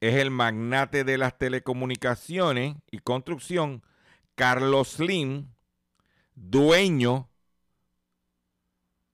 es 0.00 0.14
el 0.14 0.30
magnate 0.30 1.04
de 1.04 1.18
las 1.18 1.36
telecomunicaciones 1.38 2.76
y 2.90 2.98
construcción, 2.98 3.82
Carlos 4.40 4.88
Slim, 4.88 5.52
dueño, 6.34 7.30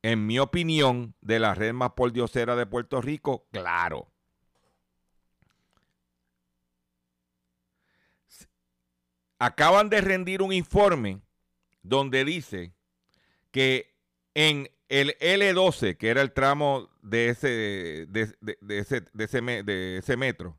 en 0.03 0.27
mi 0.27 0.39
opinión, 0.39 1.15
de 1.21 1.39
la 1.39 1.55
red 1.55 1.75
más 1.75 1.91
pordiosera 1.93 2.57
de 2.57 2.65
Puerto 2.65 3.03
Rico, 3.03 3.47
claro. 3.53 4.11
Acaban 9.39 9.91
de 9.91 10.01
rendir 10.01 10.41
un 10.43 10.53
informe 10.53 11.21
donde 11.83 12.25
dice 12.25 12.75
que 13.53 13.95
en 14.35 14.71
el 14.89 15.17
L12, 15.21 15.97
que 15.99 16.11
era 16.11 16.23
el 16.23 16.33
tramo 16.33 16.91
de 17.03 17.31
ese, 17.31 17.49
de, 18.11 18.35
de- 18.41 19.99
ese 19.99 20.17
metro, 20.17 20.59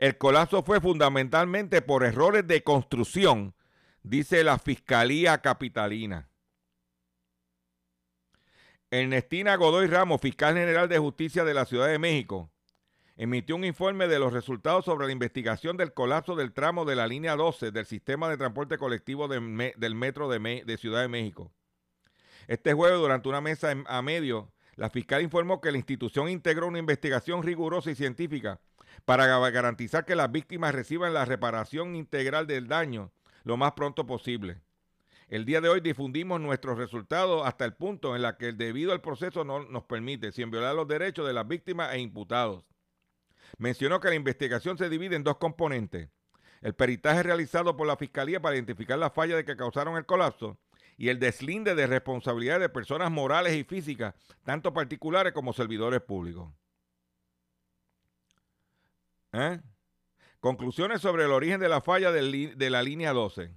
el 0.00 0.16
colapso 0.16 0.62
fue 0.62 0.80
fundamentalmente 0.80 1.82
por 1.82 2.04
errores 2.04 2.46
de 2.46 2.62
construcción, 2.62 3.54
dice 4.02 4.42
la 4.42 4.58
Fiscalía 4.58 5.42
Capitalina. 5.42 6.30
Ernestina 8.90 9.56
Godoy 9.56 9.88
Ramos, 9.88 10.22
fiscal 10.22 10.54
general 10.54 10.88
de 10.88 10.98
justicia 10.98 11.44
de 11.44 11.52
la 11.52 11.66
Ciudad 11.66 11.88
de 11.88 11.98
México, 11.98 12.50
emitió 13.18 13.56
un 13.56 13.66
informe 13.66 14.08
de 14.08 14.18
los 14.18 14.32
resultados 14.32 14.86
sobre 14.86 15.04
la 15.04 15.12
investigación 15.12 15.76
del 15.76 15.92
colapso 15.92 16.34
del 16.34 16.54
tramo 16.54 16.86
de 16.86 16.96
la 16.96 17.06
línea 17.06 17.36
12 17.36 17.70
del 17.70 17.84
sistema 17.84 18.30
de 18.30 18.38
transporte 18.38 18.78
colectivo 18.78 19.28
del 19.28 19.94
metro 19.94 20.30
de, 20.30 20.64
de 20.64 20.78
Ciudad 20.78 21.02
de 21.02 21.08
México. 21.08 21.52
Este 22.48 22.72
jueves, 22.72 22.98
durante 22.98 23.28
una 23.28 23.42
mesa 23.42 23.76
a 23.84 24.00
medio, 24.00 24.50
la 24.76 24.88
fiscal 24.88 25.20
informó 25.20 25.60
que 25.60 25.70
la 25.70 25.76
institución 25.76 26.30
integró 26.30 26.68
una 26.68 26.78
investigación 26.78 27.42
rigurosa 27.42 27.90
y 27.90 27.94
científica 27.94 28.60
para 29.04 29.26
ga- 29.26 29.50
garantizar 29.50 30.04
que 30.04 30.14
las 30.16 30.30
víctimas 30.30 30.74
reciban 30.74 31.14
la 31.14 31.24
reparación 31.24 31.96
integral 31.96 32.46
del 32.46 32.68
daño 32.68 33.12
lo 33.44 33.56
más 33.56 33.72
pronto 33.72 34.06
posible. 34.06 34.60
El 35.28 35.44
día 35.44 35.60
de 35.60 35.68
hoy 35.68 35.80
difundimos 35.80 36.40
nuestros 36.40 36.76
resultados 36.76 37.46
hasta 37.46 37.64
el 37.64 37.74
punto 37.74 38.16
en 38.16 38.22
la 38.22 38.36
que 38.36 38.52
debido 38.52 38.92
al 38.92 39.00
proceso 39.00 39.44
no 39.44 39.62
nos 39.62 39.84
permite, 39.84 40.32
sin 40.32 40.50
violar 40.50 40.74
los 40.74 40.88
derechos 40.88 41.26
de 41.26 41.32
las 41.32 41.46
víctimas 41.46 41.94
e 41.94 42.00
imputados. 42.00 42.64
Mencionó 43.56 44.00
que 44.00 44.08
la 44.08 44.16
investigación 44.16 44.76
se 44.76 44.88
divide 44.88 45.16
en 45.16 45.24
dos 45.24 45.36
componentes. 45.36 46.08
El 46.60 46.74
peritaje 46.74 47.22
realizado 47.22 47.76
por 47.76 47.86
la 47.86 47.96
Fiscalía 47.96 48.40
para 48.40 48.56
identificar 48.56 48.98
las 48.98 49.12
fallas 49.14 49.36
de 49.36 49.44
que 49.44 49.56
causaron 49.56 49.96
el 49.96 50.04
colapso 50.04 50.58
y 50.96 51.08
el 51.08 51.18
deslinde 51.18 51.74
de 51.74 51.86
responsabilidad 51.86 52.60
de 52.60 52.68
personas 52.68 53.10
morales 53.10 53.54
y 53.54 53.64
físicas, 53.64 54.14
tanto 54.44 54.74
particulares 54.74 55.32
como 55.32 55.52
servidores 55.54 56.02
públicos. 56.02 56.50
¿Eh? 59.32 59.60
Conclusiones 60.40 61.00
sobre 61.00 61.24
el 61.24 61.32
origen 61.32 61.60
de 61.60 61.68
la 61.68 61.80
falla 61.80 62.12
de 62.12 62.70
la 62.70 62.82
línea 62.82 63.12
12. 63.12 63.52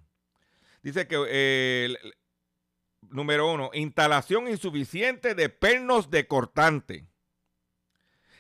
Dice 0.82 1.08
que, 1.08 1.24
eh, 1.30 1.96
número 3.10 3.52
uno, 3.52 3.72
instalación 3.74 4.50
insuficiente 4.50 5.34
de 5.34 5.50
pernos 5.50 6.10
de 6.10 6.28
cortante. 6.28 7.08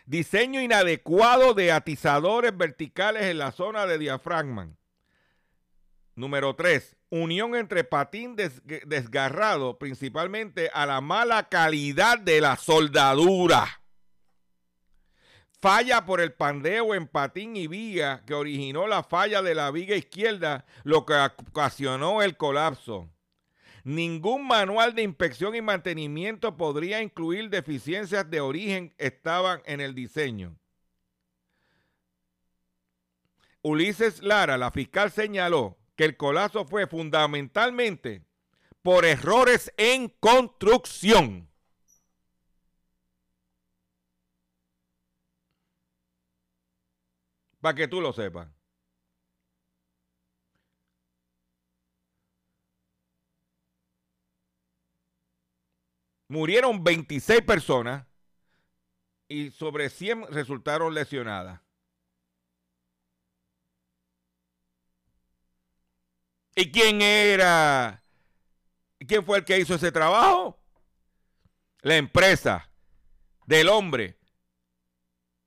Diseño 0.05 0.61
inadecuado 0.61 1.53
de 1.53 1.71
atizadores 1.71 2.55
verticales 2.55 3.23
en 3.23 3.37
la 3.37 3.53
zona 3.53 3.85
de 3.85 3.97
diafragma. 3.97 4.75
Número 6.15 6.55
tres, 6.55 6.97
unión 7.09 7.55
entre 7.55 7.85
patín 7.85 8.35
desgarrado, 8.35 9.79
principalmente 9.79 10.69
a 10.73 10.85
la 10.85 10.99
mala 10.99 11.47
calidad 11.47 12.19
de 12.19 12.41
la 12.41 12.57
soldadura. 12.57 13.82
Falla 15.63 16.05
por 16.05 16.19
el 16.19 16.33
pandeo 16.33 16.93
en 16.93 17.07
patín 17.07 17.55
y 17.55 17.67
viga 17.67 18.21
que 18.25 18.33
originó 18.33 18.85
la 18.85 19.01
falla 19.01 19.41
de 19.41 19.55
la 19.55 19.71
viga 19.71 19.95
izquierda, 19.95 20.65
lo 20.83 21.05
que 21.05 21.13
ocasionó 21.13 22.21
el 22.21 22.35
colapso. 22.35 23.09
Ningún 23.85 24.45
manual 24.45 24.93
de 24.93 25.03
inspección 25.03 25.55
y 25.55 25.61
mantenimiento 25.61 26.57
podría 26.57 27.01
incluir 27.01 27.49
deficiencias 27.49 28.29
de 28.29 28.41
origen 28.41 28.93
estaban 28.97 29.61
en 29.63 29.79
el 29.79 29.95
diseño. 29.95 30.59
Ulises 33.61 34.21
Lara, 34.21 34.57
la 34.57 34.69
fiscal, 34.69 35.11
señaló 35.11 35.77
que 35.95 36.03
el 36.03 36.17
colapso 36.17 36.65
fue 36.65 36.87
fundamentalmente 36.87 38.25
por 38.81 39.05
errores 39.05 39.71
en 39.77 40.09
construcción. 40.19 41.52
Para 47.63 47.75
que 47.75 47.87
tú 47.87 48.01
lo 48.01 48.11
sepas. 48.11 48.49
Murieron 56.27 56.83
26 56.83 57.41
personas 57.43 58.05
y 59.29 59.51
sobre 59.51 59.89
100 59.89 60.27
resultaron 60.27 60.93
lesionadas. 60.93 61.61
¿Y 66.57 66.69
quién 66.69 67.01
era? 67.01 68.03
¿Quién 69.07 69.23
fue 69.23 69.37
el 69.37 69.45
que 69.45 69.59
hizo 69.59 69.75
ese 69.75 69.93
trabajo? 69.93 70.59
La 71.79 71.95
empresa 71.95 72.69
del 73.45 73.69
hombre, 73.69 74.19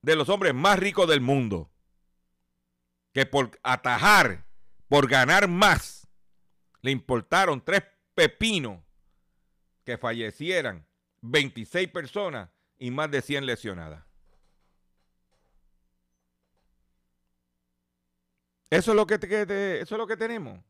de 0.01 0.17
los 0.17 0.31
hombres 0.31 0.55
más 0.55 0.79
ricos 0.79 1.07
del 1.11 1.21
mundo, 1.21 1.71
que 3.17 3.25
por 3.25 3.59
atajar, 3.63 4.45
por 4.89 5.09
ganar 5.09 5.49
más, 5.49 6.07
le 6.83 6.91
importaron 6.91 7.65
tres 7.65 7.83
pepinos 8.15 8.85
que 9.85 9.97
fallecieran 9.97 10.87
26 11.23 11.89
personas 11.89 12.51
y 12.77 12.91
más 12.91 13.11
de 13.11 13.23
100 13.23 13.47
lesionadas. 13.47 14.05
Eso 18.69 18.91
es 18.91 18.97
lo 18.97 19.07
que, 19.07 19.15
eso 19.81 19.95
es 19.95 19.99
lo 19.99 20.07
que 20.07 20.19
tenemos. 20.19 20.61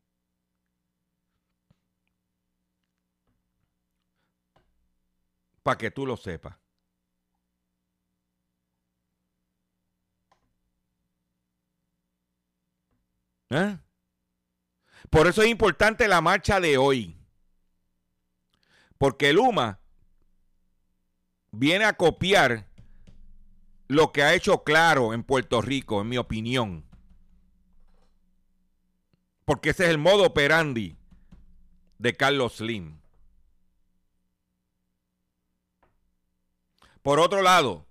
para 5.65 5.79
que 5.79 5.91
tú 5.91 6.07
lo 6.07 6.17
sepas. 6.17 6.57
¿Eh? 13.51 13.79
Por 15.11 15.27
eso 15.27 15.43
es 15.43 15.49
importante 15.49 16.09
la 16.09 16.21
marcha 16.21 16.61
de 16.61 16.79
hoy. 16.79 17.17
Porque 18.99 19.33
Luma 19.33 19.81
viene 21.53 21.85
a 21.85 21.97
copiar 21.97 22.67
lo 23.89 24.13
que 24.13 24.23
ha 24.23 24.35
hecho 24.35 24.65
claro 24.65 25.15
en 25.15 25.23
Puerto 25.23 25.63
Rico, 25.63 26.01
en 26.01 26.09
mi 26.09 26.19
opinión. 26.19 26.85
Porque 29.45 29.71
ese 29.71 29.85
es 29.85 29.91
el 29.91 29.99
modo 29.99 30.25
operandi 30.27 30.97
de 31.99 32.17
Carlos 32.17 32.57
Slim. 32.57 33.01
Por 37.03 37.21
otro 37.21 37.43
lado, 37.43 37.87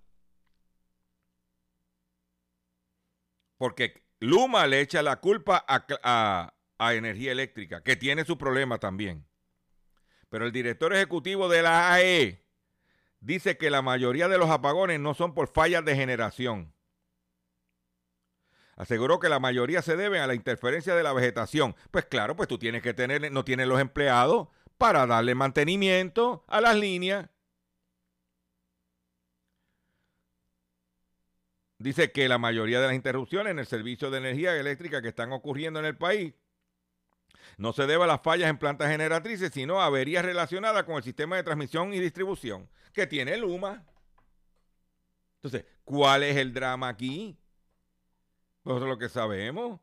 porque 3.58 4.05
Luma 4.20 4.68
le 4.68 4.82
echa 4.82 5.02
la 5.02 5.18
culpa 5.18 5.66
a, 5.68 6.52
Energía 6.94 7.32
Eléctrica, 7.32 7.82
que 7.84 7.96
tiene 7.96 8.26
su 8.26 8.38
problema 8.38 8.78
también. 8.78 9.26
Pero 10.30 10.46
el 10.46 10.52
director 10.52 10.94
ejecutivo 10.94 11.50
de 11.50 11.62
la 11.62 11.94
AE 11.94 12.46
dice 13.20 13.58
que 13.58 13.70
la 13.70 13.82
mayoría 13.82 14.28
de 14.28 14.38
los 14.38 14.50
apagones 14.50 15.00
no 15.00 15.14
son 15.14 15.34
por 15.34 15.48
fallas 15.48 15.84
de 15.86 15.96
generación. 15.96 16.74
Aseguró 18.76 19.20
que 19.20 19.30
la 19.30 19.40
mayoría 19.40 19.82
se 19.82 19.96
deben 19.96 20.22
a 20.22 20.28
la 20.28 20.36
interferencia 20.36 20.96
de 20.96 21.04
la 21.04 21.14
vegetación. 21.14 21.76
Pues 21.92 22.06
claro, 22.06 22.36
pues 22.36 22.50
tú 22.50 22.58
tienes 22.58 22.82
que 22.82 22.94
tener, 22.94 23.32
no 23.32 23.46
tienes 23.46 23.68
los 23.68 23.80
empleados 23.80 24.50
para 24.78 25.08
darle 25.08 25.34
mantenimiento 25.34 26.44
a 26.48 26.60
las 26.60 26.76
líneas. 26.76 27.30
Dice 31.86 32.12
que 32.12 32.28
la 32.28 32.40
mayoría 32.40 32.82
de 32.82 32.88
las 32.88 32.96
interrupciones 32.96 33.52
en 33.52 33.60
el 33.60 33.68
servicio 33.68 34.10
de 34.10 34.18
energía 34.18 34.56
eléctrica 34.56 35.04
que 35.04 35.10
están 35.10 35.32
ocurriendo 35.32 35.80
en 35.80 35.86
el 35.86 35.96
país 35.96 36.34
no 37.58 37.74
se 37.74 37.86
debe 37.86 38.06
a 38.06 38.08
las 38.08 38.24
fallas 38.24 38.50
en 38.50 38.58
plantas 38.58 38.90
generatrices, 38.90 39.52
sino 39.54 39.80
a 39.80 39.86
averías 39.86 40.26
relacionadas 40.26 40.84
con 40.86 40.96
el 40.96 41.04
sistema 41.04 41.36
de 41.36 41.44
transmisión 41.44 41.94
y 41.94 42.00
distribución 42.00 42.68
que 42.92 43.06
tiene 43.06 43.38
Luma. 43.38 43.86
Entonces, 45.36 45.64
¿cuál 45.84 46.24
es 46.24 46.36
el 46.38 46.56
drama 46.56 46.88
aquí? 46.90 47.38
Es 48.66 48.82
lo 48.82 48.98
que 48.98 49.08
sabemos. 49.08 49.80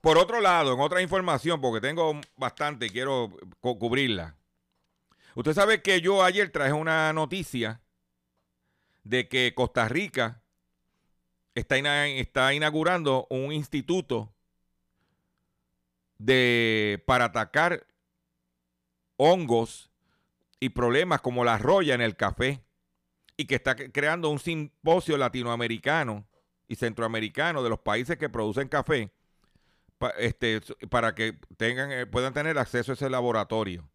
Por 0.00 0.16
otro 0.16 0.40
lado, 0.40 0.72
en 0.72 0.80
otra 0.80 1.02
información, 1.02 1.60
porque 1.60 1.86
tengo 1.86 2.18
bastante 2.34 2.86
y 2.86 2.88
quiero 2.88 3.30
cubrirla. 3.60 4.38
Usted 5.34 5.52
sabe 5.52 5.82
que 5.82 6.00
yo 6.00 6.24
ayer 6.24 6.48
traje 6.48 6.72
una 6.72 7.12
noticia 7.12 7.82
de 9.04 9.28
que 9.28 9.54
Costa 9.54 9.88
Rica 9.88 10.42
está, 11.54 12.06
está 12.08 12.54
inaugurando 12.54 13.26
un 13.30 13.52
instituto 13.52 14.32
de, 16.18 17.02
para 17.06 17.26
atacar 17.26 17.86
hongos 19.16 19.90
y 20.60 20.70
problemas 20.70 21.20
como 21.20 21.44
la 21.44 21.58
roya 21.58 21.94
en 21.94 22.02
el 22.02 22.16
café 22.16 22.62
y 23.36 23.46
que 23.46 23.54
está 23.54 23.74
creando 23.74 24.28
un 24.28 24.38
simposio 24.38 25.16
latinoamericano 25.16 26.26
y 26.68 26.76
centroamericano 26.76 27.62
de 27.62 27.70
los 27.70 27.80
países 27.80 28.18
que 28.18 28.28
producen 28.28 28.68
café 28.68 29.10
este, 30.18 30.60
para 30.88 31.14
que 31.14 31.38
tengan, 31.56 31.92
eh, 31.92 32.06
puedan 32.06 32.32
tener 32.32 32.58
acceso 32.58 32.92
a 32.92 32.94
ese 32.94 33.10
laboratorio. 33.10 33.88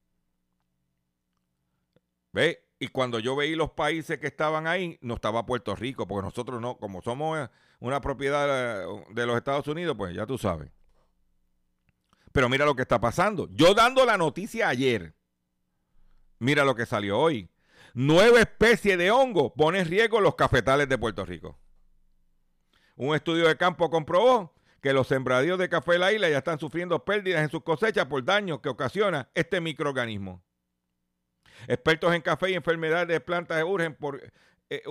¿Ve? 2.32 2.65
Y 2.86 2.90
cuando 2.90 3.18
yo 3.18 3.36
veí 3.36 3.56
los 3.56 3.72
países 3.72 4.20
que 4.20 4.28
estaban 4.28 4.68
ahí, 4.68 5.00
no 5.02 5.16
estaba 5.16 5.44
Puerto 5.44 5.76
Rico, 5.76 6.08
porque 6.08 6.28
nosotros 6.28 6.62
no, 6.62 6.78
como 6.78 7.02
somos 7.02 7.40
eh, 7.40 7.50
una 7.80 8.00
propiedad 8.00 8.46
eh, 8.48 9.06
de 9.10 9.26
los 9.26 9.36
Estados 9.38 9.68
Unidos, 9.68 9.96
pues 9.98 10.14
ya 10.14 10.28
tú 10.28 10.38
sabes. 10.38 10.70
Pero 12.32 12.48
mira 12.48 12.64
lo 12.64 12.76
que 12.76 12.84
está 12.84 13.02
pasando. 13.02 13.48
Yo 13.50 13.74
dando 13.74 14.06
la 14.06 14.20
noticia 14.20 14.70
ayer, 14.70 15.16
mira 16.38 16.64
lo 16.64 16.76
que 16.76 16.86
salió 16.86 17.18
hoy. 17.18 17.50
Nueva 17.96 18.40
especie 18.40 18.98
de 18.98 19.10
hongo 19.10 19.56
pone 19.56 19.80
en 19.80 19.88
riesgo 19.88 20.22
los 20.22 20.36
cafetales 20.36 20.88
de 20.88 21.00
Puerto 21.00 21.26
Rico. 21.26 21.58
Un 22.98 23.16
estudio 23.16 23.48
de 23.48 23.58
campo 23.58 23.90
comprobó 23.90 24.54
que 24.80 24.94
los 24.94 25.08
sembradíos 25.08 25.58
de 25.58 25.70
café 25.70 25.94
de 25.94 26.00
la 26.00 26.14
isla 26.14 26.30
ya 26.30 26.38
están 26.38 26.60
sufriendo 26.60 27.04
pérdidas 27.04 27.42
en 27.42 27.50
sus 27.50 27.64
cosechas 27.64 28.06
por 28.06 28.24
daños 28.24 28.60
que 28.60 28.70
ocasiona 28.70 29.32
este 29.34 29.60
microorganismo. 29.60 30.44
Expertos 31.68 32.14
en 32.14 32.22
café 32.22 32.52
y 32.52 32.54
enfermedades 32.56 33.08
de 33.08 33.20
plantas 33.20 33.64
urgen, 33.64 33.96
por, 33.96 34.22
eh, 34.70 34.84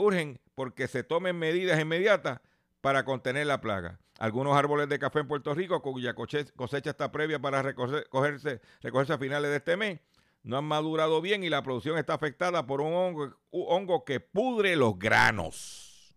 porque 0.55 0.89
se 0.89 1.03
tomen 1.03 1.39
medidas 1.39 1.81
inmediatas 1.81 2.41
para 2.81 3.05
contener 3.05 3.47
la 3.47 3.61
plaga. 3.61 3.99
Algunos 4.19 4.57
árboles 4.57 4.89
de 4.89 4.99
café 4.99 5.21
en 5.21 5.29
Puerto 5.29 5.55
Rico, 5.55 5.83
cuya 5.83 6.15
cosecha 6.15 6.91
está 6.91 7.11
previa 7.11 7.39
para 7.39 7.63
recogerse, 7.63 8.61
recogerse 8.81 9.13
a 9.13 9.19
finales 9.19 9.51
de 9.51 9.57
este 9.57 9.77
mes, 9.77 10.01
no 10.43 10.59
han 10.59 10.65
madurado 10.65 11.21
bien 11.21 11.43
y 11.43 11.49
la 11.49 11.63
producción 11.63 11.99
está 11.99 12.15
afectada 12.15 12.67
por 12.67 12.81
un 12.81 12.93
hongo, 12.93 13.37
hongo 13.51 14.05
que 14.05 14.21
pudre 14.21 14.77
los 14.77 14.99
granos. 14.99 16.15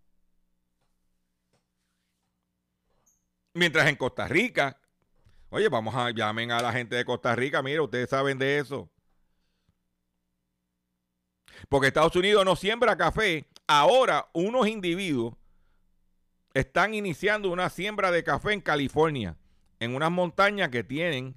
Mientras 3.54 3.88
en 3.88 3.96
Costa 3.96 4.28
Rica, 4.28 4.80
oye, 5.50 5.70
vamos 5.70 5.96
a 5.96 6.12
llamen 6.12 6.52
a 6.52 6.62
la 6.62 6.72
gente 6.72 6.96
de 6.96 7.06
Costa 7.06 7.36
Rica, 7.36 7.64
mira, 7.64 7.82
ustedes 7.82 8.10
saben 8.10 8.38
de 8.38 8.60
eso. 8.60 8.92
Porque 11.70 11.88
Estados 11.88 12.16
Unidos 12.16 12.46
no 12.46 12.56
siembra 12.56 12.98
café. 12.98 13.48
Ahora 13.68 14.30
unos 14.34 14.68
individuos 14.68 15.36
están 16.54 16.94
iniciando 16.94 17.52
una 17.52 17.70
siembra 17.70 18.12
de 18.12 18.24
café 18.24 18.54
en 18.54 18.62
California, 18.62 19.38
en 19.80 19.96
unas 19.96 20.12
montañas 20.12 20.70
que 20.70 20.84
tienen 20.84 21.36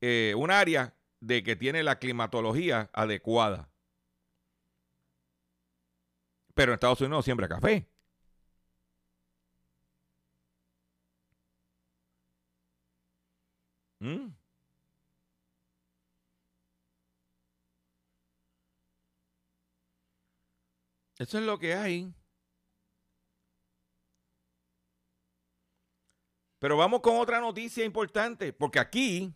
eh, 0.00 0.34
un 0.36 0.50
área 0.50 0.94
de 1.20 1.42
que 1.42 1.56
tiene 1.56 1.82
la 1.82 1.98
climatología 1.98 2.90
adecuada. 2.92 3.68
Pero 6.54 6.72
en 6.72 6.74
Estados 6.74 7.00
Unidos 7.00 7.18
no 7.18 7.22
siembra 7.22 7.48
café. 7.48 7.86
¿Mm? 14.00 14.39
Eso 21.20 21.36
es 21.36 21.44
lo 21.44 21.58
que 21.58 21.74
hay. 21.74 22.14
Pero 26.58 26.78
vamos 26.78 27.02
con 27.02 27.18
otra 27.18 27.40
noticia 27.40 27.84
importante, 27.84 28.54
porque 28.54 28.78
aquí 28.78 29.34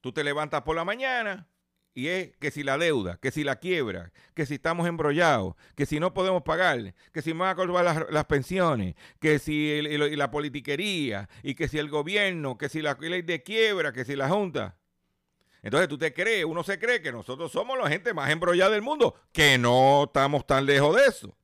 tú 0.00 0.12
te 0.12 0.22
levantas 0.22 0.62
por 0.62 0.76
la 0.76 0.84
mañana 0.84 1.48
y 1.94 2.06
es 2.06 2.36
que 2.36 2.52
si 2.52 2.62
la 2.62 2.78
deuda, 2.78 3.18
que 3.20 3.32
si 3.32 3.42
la 3.42 3.56
quiebra, 3.56 4.12
que 4.34 4.46
si 4.46 4.54
estamos 4.54 4.86
embrollados, 4.86 5.56
que 5.74 5.84
si 5.84 5.98
no 5.98 6.14
podemos 6.14 6.44
pagar, 6.44 6.94
que 7.12 7.22
si 7.22 7.34
me 7.34 7.40
van 7.40 7.50
a 7.50 7.54
colgar 7.56 7.84
las, 7.84 8.08
las 8.12 8.26
pensiones, 8.26 8.94
que 9.18 9.40
si 9.40 9.82
la 9.82 10.30
politiquería, 10.30 11.28
y 11.42 11.56
que 11.56 11.66
si 11.66 11.78
el 11.78 11.90
gobierno, 11.90 12.56
que 12.56 12.68
si 12.68 12.82
la 12.82 12.96
ley 13.00 13.22
de 13.22 13.42
quiebra, 13.42 13.92
que 13.92 14.04
si 14.04 14.14
la 14.14 14.28
junta. 14.28 14.78
Entonces 15.62 15.88
tú 15.88 15.98
te 15.98 16.12
crees, 16.14 16.44
uno 16.44 16.62
se 16.62 16.78
cree 16.78 17.02
que 17.02 17.12
nosotros 17.12 17.50
somos 17.50 17.78
la 17.78 17.88
gente 17.88 18.14
más 18.14 18.30
embrollada 18.30 18.70
del 18.72 18.82
mundo, 18.82 19.14
que 19.32 19.58
no 19.58 20.04
estamos 20.04 20.46
tan 20.46 20.64
lejos 20.66 20.96
de 20.96 21.06
eso. 21.06 21.36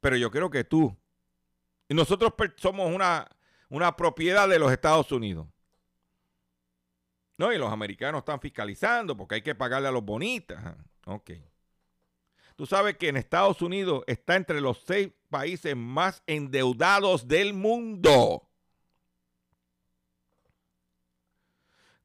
Pero 0.00 0.16
yo 0.16 0.30
creo 0.30 0.50
que 0.50 0.64
tú, 0.64 0.96
nosotros 1.88 2.32
somos 2.56 2.94
una, 2.94 3.28
una 3.68 3.96
propiedad 3.96 4.48
de 4.48 4.58
los 4.58 4.72
Estados 4.72 5.10
Unidos. 5.12 5.46
No, 7.36 7.52
y 7.52 7.58
los 7.58 7.72
americanos 7.72 8.20
están 8.20 8.40
fiscalizando 8.40 9.16
porque 9.16 9.36
hay 9.36 9.42
que 9.42 9.54
pagarle 9.54 9.88
a 9.88 9.92
los 9.92 10.04
bonitas. 10.04 10.76
Ok. 11.06 11.30
Tú 12.54 12.66
sabes 12.66 12.98
que 12.98 13.08
en 13.08 13.16
Estados 13.16 13.62
Unidos 13.62 14.04
está 14.06 14.36
entre 14.36 14.60
los 14.60 14.82
seis 14.86 15.10
países 15.30 15.74
más 15.74 16.22
endeudados 16.26 17.26
del 17.26 17.54
mundo. 17.54 18.49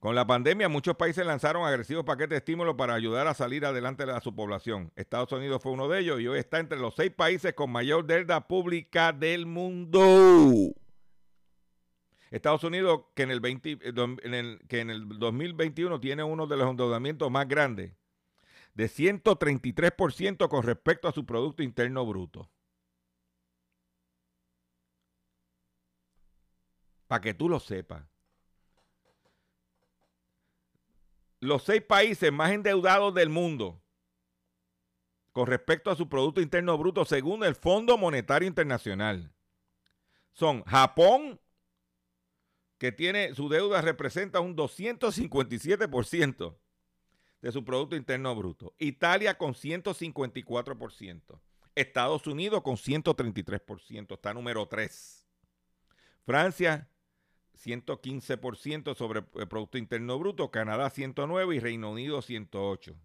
Con 0.06 0.14
la 0.14 0.28
pandemia, 0.28 0.70
muchos 0.70 0.96
países 0.98 1.26
lanzaron 1.26 1.66
agresivos 1.66 2.06
paquetes 2.06 2.30
de 2.30 2.38
estímulo 2.38 2.78
para 2.78 2.94
ayudar 2.94 3.26
a 3.26 3.34
salir 3.34 3.66
adelante 3.66 4.04
a 4.04 4.22
su 4.22 4.36
población. 4.36 4.92
Estados 4.96 5.32
Unidos 5.32 5.64
fue 5.64 5.72
uno 5.72 5.88
de 5.88 6.00
ellos 6.00 6.22
y 6.22 6.28
hoy 6.28 6.38
está 6.38 6.60
entre 6.60 6.78
los 6.78 6.94
seis 6.94 7.10
países 7.10 7.56
con 7.56 7.72
mayor 7.72 8.06
deuda 8.06 8.48
pública 8.48 9.12
del 9.14 9.48
mundo. 9.48 10.76
Estados 12.30 12.64
Unidos, 12.64 13.06
que 13.16 13.24
en 13.24 13.32
el, 13.32 13.40
20, 13.40 13.80
eh, 13.82 14.60
que 14.68 14.80
en 14.80 14.92
el 14.92 15.10
2021 15.10 16.00
tiene 16.00 16.22
uno 16.22 16.46
de 16.46 16.58
los 16.58 16.70
endeudamientos 16.70 17.32
más 17.32 17.48
grandes, 17.48 17.94
de 18.76 18.86
133% 18.86 20.48
con 20.48 20.62
respecto 20.62 21.08
a 21.08 21.14
su 21.14 21.26
Producto 21.26 21.64
Interno 21.64 22.06
Bruto. 22.06 22.48
Para 27.08 27.22
que 27.22 27.34
tú 27.34 27.50
lo 27.50 27.60
sepas. 27.60 28.15
Los 31.46 31.64
seis 31.64 31.82
países 31.82 32.32
más 32.32 32.52
endeudados 32.52 33.14
del 33.14 33.30
mundo 33.30 33.82
con 35.32 35.48
respecto 35.48 35.92
a 35.92 35.96
su 35.96 36.08
Producto 36.08 36.42
Interno 36.42 36.78
Bruto, 36.78 37.04
según 37.04 37.44
el 37.44 37.56
Fondo 37.56 37.98
Monetario 37.98 38.48
Internacional, 38.48 39.34
son 40.32 40.64
Japón, 40.64 41.42
que 42.78 42.92
tiene 42.92 43.34
su 43.34 43.50
deuda 43.50 43.82
representa 43.82 44.40
un 44.40 44.56
257% 44.56 46.58
de 47.42 47.52
su 47.52 47.66
Producto 47.66 47.96
Interno 47.96 48.36
Bruto. 48.36 48.76
Italia 48.80 49.38
con 49.38 49.54
154%. 49.54 51.42
Estados 51.76 52.28
Unidos 52.28 52.62
con 52.64 52.78
133%, 52.78 54.14
está 54.14 54.34
número 54.34 54.68
3. 54.68 55.28
Francia 56.26 56.90
115% 57.56 58.96
sobre 58.96 59.24
el 59.36 59.48
Producto 59.48 59.78
Interno 59.78 60.20
Bruto, 60.20 60.52
Canadá 60.52 60.90
109 60.90 61.56
y 61.56 61.60
Reino 61.60 61.92
Unido 61.92 62.22
108. 62.22 62.96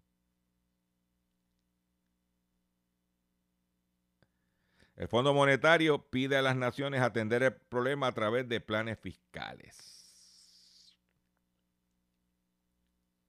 El 4.95 5.07
Fondo 5.07 5.33
Monetario 5.33 6.09
pide 6.09 6.37
a 6.37 6.41
las 6.41 6.55
naciones 6.55 7.01
atender 7.01 7.41
el 7.43 7.53
problema 7.55 8.07
a 8.07 8.11
través 8.13 8.47
de 8.47 8.61
planes 8.61 8.99
fiscales. 8.99 10.01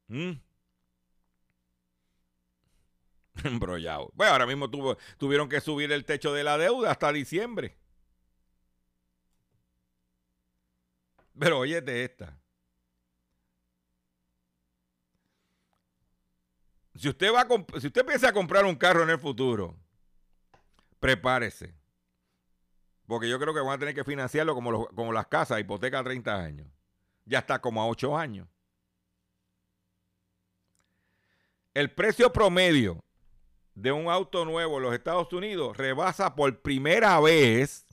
¿Mm? 0.09 0.33
Embrollado. 3.45 4.11
Bueno, 4.15 4.33
ahora 4.33 4.47
mismo 4.47 4.69
tuvieron 5.19 5.49
que 5.49 5.61
subir 5.61 5.91
el 5.93 6.05
techo 6.05 6.33
de 6.35 6.45
la 6.45 6.59
deuda 6.59 6.91
hasta 6.91 7.13
diciembre. 7.13 7.77
Pero 11.39 11.59
óyete 11.61 12.05
esta. 12.05 12.39
Si 16.95 17.09
usted, 17.09 17.33
va 17.33 17.41
a 17.41 17.81
si 17.81 17.87
usted 17.87 18.05
piensa 18.05 18.33
comprar 18.33 18.65
un 18.65 18.77
carro 18.77 19.03
en 19.03 19.11
el 19.11 19.19
futuro, 19.19 19.77
prepárese. 21.01 21.75
Porque 23.07 23.29
yo 23.29 23.39
creo 23.39 23.53
que 23.53 23.61
van 23.61 23.71
a 23.71 23.79
tener 23.79 23.95
que 23.95 24.05
financiarlo 24.05 24.55
como, 24.55 24.87
como 24.89 25.13
las 25.13 25.27
casas, 25.27 25.59
hipoteca 25.59 25.99
a 25.99 26.05
30 26.05 26.37
años. 26.37 26.69
Ya 27.25 27.41
está 27.41 27.61
como 27.61 27.83
a 27.83 27.87
8 27.87 28.17
años. 28.17 28.49
El 31.75 31.91
precio 31.91 32.33
promedio 32.33 33.03
de 33.75 33.93
un 33.93 34.09
auto 34.09 34.45
nuevo 34.45 34.77
en 34.77 34.83
los 34.83 34.95
Estados 34.95 35.33
Unidos 35.33 35.77
rebasa 35.77 36.35
por 36.35 36.61
primera 36.61 37.19
vez 37.21 37.87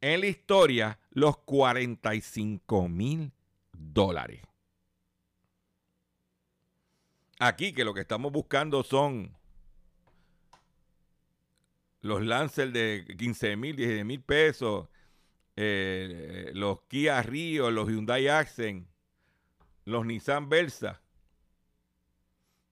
en 0.00 0.20
la 0.20 0.26
historia 0.26 0.98
los 1.18 1.38
45 1.38 2.88
mil 2.88 3.32
dólares. 3.72 4.42
Aquí 7.40 7.72
que 7.72 7.84
lo 7.84 7.94
que 7.94 8.00
estamos 8.00 8.32
buscando 8.32 8.82
son 8.82 9.36
los 12.00 12.22
Lancer 12.22 12.72
de 12.72 13.04
15 13.16 13.56
mil, 13.56 13.76
16 13.76 14.04
mil 14.04 14.22
pesos, 14.22 14.88
eh, 15.56 16.50
los 16.54 16.82
Kia 16.82 17.22
Rio, 17.22 17.70
los 17.70 17.88
Hyundai 17.88 18.28
Accent, 18.28 18.88
los 19.84 20.06
Nissan 20.06 20.48
Versa. 20.48 21.02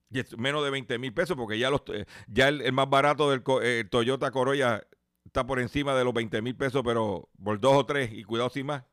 Y 0.09 0.21
menos 0.37 0.63
de 0.63 0.69
20 0.69 0.97
mil 0.99 1.13
pesos 1.13 1.35
porque 1.35 1.59
ya, 1.59 1.69
los, 1.69 1.81
eh, 1.93 2.05
ya 2.27 2.47
el, 2.47 2.71
más 2.71 2.89
barato 2.89 3.29
del 3.29 3.43
eh, 3.61 3.83
Toyota 3.89 4.31
Corolla 4.31 4.87
está 5.27 5.45
por 5.45 5.59
encima 5.59 5.95
de 5.95 6.03
los 6.03 6.13
20 6.13 6.41
mil 6.41 6.55
pesos, 6.55 6.81
pero 6.83 7.29
por 7.43 7.59
dos 7.59 7.75
o 7.75 7.85
tres 7.85 8.11
y 8.11 8.23
cuidado 8.23 8.49
sin 8.49 8.65
más. 8.65 8.83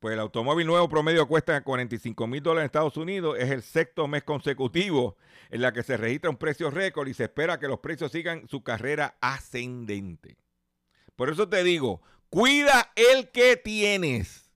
Pues 0.00 0.14
el 0.14 0.20
automóvil 0.20 0.66
nuevo 0.66 0.88
promedio 0.88 1.26
cuesta 1.26 1.62
45 1.62 2.26
mil 2.26 2.42
dólares 2.42 2.64
en 2.64 2.66
Estados 2.66 2.96
Unidos. 2.96 3.36
Es 3.38 3.50
el 3.50 3.62
sexto 3.62 4.06
mes 4.06 4.24
consecutivo 4.24 5.16
en 5.50 5.62
la 5.62 5.72
que 5.72 5.82
se 5.82 5.96
registra 5.96 6.30
un 6.30 6.36
precio 6.36 6.70
récord 6.70 7.08
y 7.08 7.14
se 7.14 7.24
espera 7.24 7.58
que 7.58 7.68
los 7.68 7.80
precios 7.80 8.12
sigan 8.12 8.46
su 8.48 8.62
carrera 8.62 9.16
ascendente. 9.20 10.36
Por 11.14 11.30
eso 11.30 11.48
te 11.48 11.64
digo, 11.64 12.02
cuida 12.28 12.92
el 12.94 13.30
que 13.30 13.56
tienes. 13.56 14.50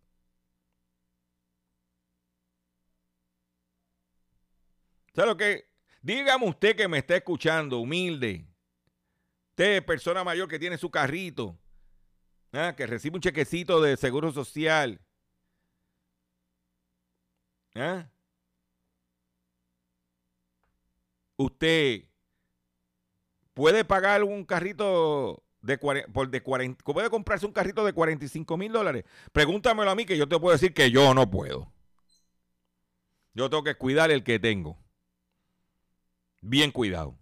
¿Sabe 5.14 5.28
lo 5.28 5.36
que? 5.36 5.70
Dígame 6.02 6.46
usted 6.46 6.76
que 6.76 6.88
me 6.88 6.98
está 6.98 7.16
escuchando, 7.16 7.78
humilde. 7.78 8.49
Usted, 9.60 9.84
persona 9.84 10.24
mayor 10.24 10.48
que 10.48 10.58
tiene 10.58 10.78
su 10.78 10.90
carrito, 10.90 11.54
¿ah? 12.50 12.72
que 12.74 12.86
recibe 12.86 13.16
un 13.16 13.20
chequecito 13.20 13.82
de 13.82 13.98
seguro 13.98 14.32
social 14.32 14.98
¿Eh? 17.74 18.06
Usted 21.36 22.08
puede 23.52 23.84
pagar 23.84 24.24
un 24.24 24.46
carrito 24.46 25.44
de, 25.60 25.76
por 25.76 26.30
de 26.30 26.42
40, 26.42 26.82
puede 26.82 27.10
comprarse 27.10 27.44
un 27.44 27.52
carrito 27.52 27.84
de 27.84 27.92
45 27.92 28.56
mil 28.56 28.72
dólares. 28.72 29.04
Pregúntamelo 29.30 29.90
a 29.90 29.94
mí 29.94 30.06
que 30.06 30.16
yo 30.16 30.26
te 30.26 30.40
puedo 30.40 30.54
decir 30.54 30.72
que 30.72 30.90
yo 30.90 31.12
no 31.12 31.30
puedo. 31.30 31.70
Yo 33.34 33.50
tengo 33.50 33.62
que 33.62 33.74
cuidar 33.74 34.10
el 34.10 34.24
que 34.24 34.38
tengo. 34.38 34.78
Bien 36.40 36.70
cuidado. 36.70 37.19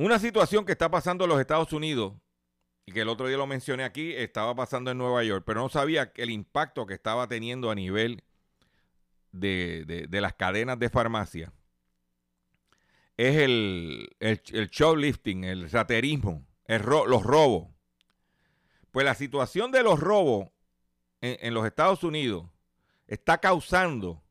Una 0.00 0.18
situación 0.18 0.64
que 0.64 0.72
está 0.72 0.90
pasando 0.90 1.24
en 1.24 1.28
los 1.28 1.38
Estados 1.38 1.74
Unidos 1.74 2.14
y 2.86 2.92
que 2.92 3.02
el 3.02 3.08
otro 3.10 3.28
día 3.28 3.36
lo 3.36 3.46
mencioné 3.46 3.84
aquí, 3.84 4.14
estaba 4.14 4.54
pasando 4.54 4.90
en 4.90 4.96
Nueva 4.96 5.22
York, 5.24 5.44
pero 5.46 5.60
no 5.60 5.68
sabía 5.68 6.10
el 6.16 6.30
impacto 6.30 6.86
que 6.86 6.94
estaba 6.94 7.28
teniendo 7.28 7.70
a 7.70 7.74
nivel 7.74 8.24
de, 9.30 10.06
de, 10.08 10.20
las 10.22 10.32
cadenas 10.32 10.78
de 10.78 10.88
farmacia. 10.88 11.52
Es 13.18 13.36
el, 13.36 14.08
el, 14.20 14.40
el 14.54 14.68
shoplifting, 14.70 15.44
el 15.44 15.70
raterismo, 15.70 16.46
el 16.64 16.80
los 16.80 17.22
robos. 17.22 17.68
Pues 18.92 19.04
la 19.04 19.14
situación 19.14 19.70
de 19.70 19.82
los 19.82 20.00
robos 20.00 20.48
en 21.20 21.52
los 21.52 21.66
Estados 21.66 22.04
Unidos 22.04 22.46
está 23.06 23.36
causando 23.36 24.22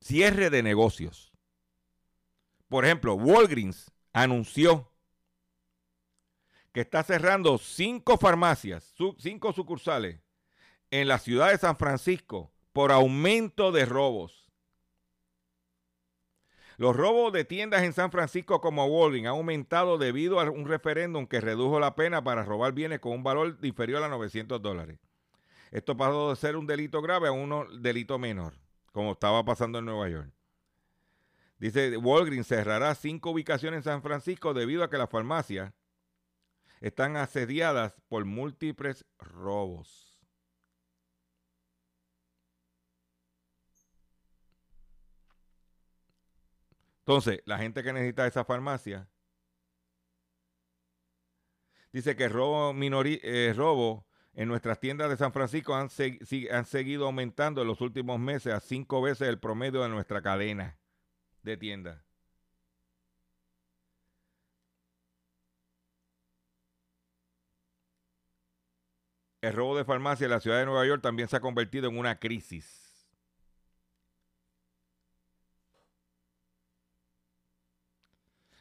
cierre 0.00 0.50
de 0.50 0.64
negocios. 0.64 1.27
Por 2.68 2.84
ejemplo, 2.84 3.14
Walgreens 3.14 3.90
anunció 4.12 4.90
que 6.72 6.82
está 6.82 7.02
cerrando 7.02 7.58
cinco 7.58 8.18
farmacias, 8.18 8.94
cinco 9.18 9.52
sucursales 9.52 10.20
en 10.90 11.08
la 11.08 11.18
ciudad 11.18 11.50
de 11.50 11.58
San 11.58 11.76
Francisco 11.76 12.52
por 12.72 12.92
aumento 12.92 13.72
de 13.72 13.86
robos. 13.86 14.52
Los 16.76 16.94
robos 16.94 17.32
de 17.32 17.44
tiendas 17.44 17.82
en 17.82 17.92
San 17.92 18.12
Francisco 18.12 18.60
como 18.60 18.86
Walgreens 18.86 19.26
han 19.26 19.32
aumentado 19.32 19.98
debido 19.98 20.38
a 20.38 20.48
un 20.48 20.66
referéndum 20.66 21.26
que 21.26 21.40
redujo 21.40 21.80
la 21.80 21.96
pena 21.96 22.22
para 22.22 22.44
robar 22.44 22.72
bienes 22.72 23.00
con 23.00 23.12
un 23.12 23.24
valor 23.24 23.58
inferior 23.62 24.04
a 24.04 24.08
900 24.08 24.62
dólares. 24.62 24.98
Esto 25.72 25.96
pasó 25.96 26.30
de 26.30 26.36
ser 26.36 26.56
un 26.56 26.66
delito 26.66 27.02
grave 27.02 27.28
a 27.28 27.32
un 27.32 27.82
delito 27.82 28.18
menor, 28.18 28.54
como 28.92 29.12
estaba 29.12 29.44
pasando 29.44 29.80
en 29.80 29.86
Nueva 29.86 30.08
York. 30.08 30.37
Dice, 31.58 31.96
Walgreens 31.96 32.46
cerrará 32.46 32.94
cinco 32.94 33.30
ubicaciones 33.30 33.78
en 33.78 33.82
San 33.82 34.02
Francisco 34.02 34.54
debido 34.54 34.84
a 34.84 34.90
que 34.90 34.98
las 34.98 35.10
farmacias 35.10 35.74
están 36.80 37.16
asediadas 37.16 37.94
por 38.08 38.24
múltiples 38.24 39.04
robos. 39.18 40.20
Entonces, 47.00 47.42
la 47.44 47.58
gente 47.58 47.82
que 47.82 47.92
necesita 47.92 48.26
esa 48.26 48.44
farmacia 48.44 49.08
dice 51.90 52.14
que 52.14 52.28
robo, 52.28 52.72
eh, 52.80 53.54
robo 53.56 54.06
en 54.34 54.46
nuestras 54.46 54.78
tiendas 54.78 55.08
de 55.10 55.16
San 55.16 55.32
Francisco 55.32 55.74
han, 55.74 55.88
han 56.52 56.66
seguido 56.66 57.06
aumentando 57.06 57.62
en 57.62 57.66
los 57.66 57.80
últimos 57.80 58.20
meses 58.20 58.52
a 58.52 58.60
cinco 58.60 59.02
veces 59.02 59.26
el 59.26 59.40
promedio 59.40 59.82
de 59.82 59.88
nuestra 59.88 60.22
cadena 60.22 60.77
de 61.42 61.56
tiendas. 61.56 62.08
El 69.40 69.52
robo 69.52 69.76
de 69.76 69.84
farmacia 69.84 70.24
en 70.24 70.30
la 70.30 70.40
ciudad 70.40 70.58
de 70.58 70.66
Nueva 70.66 70.84
York 70.86 71.00
también 71.02 71.28
se 71.28 71.36
ha 71.36 71.40
convertido 71.40 71.88
en 71.88 71.96
una 71.98 72.18
crisis. 72.18 72.88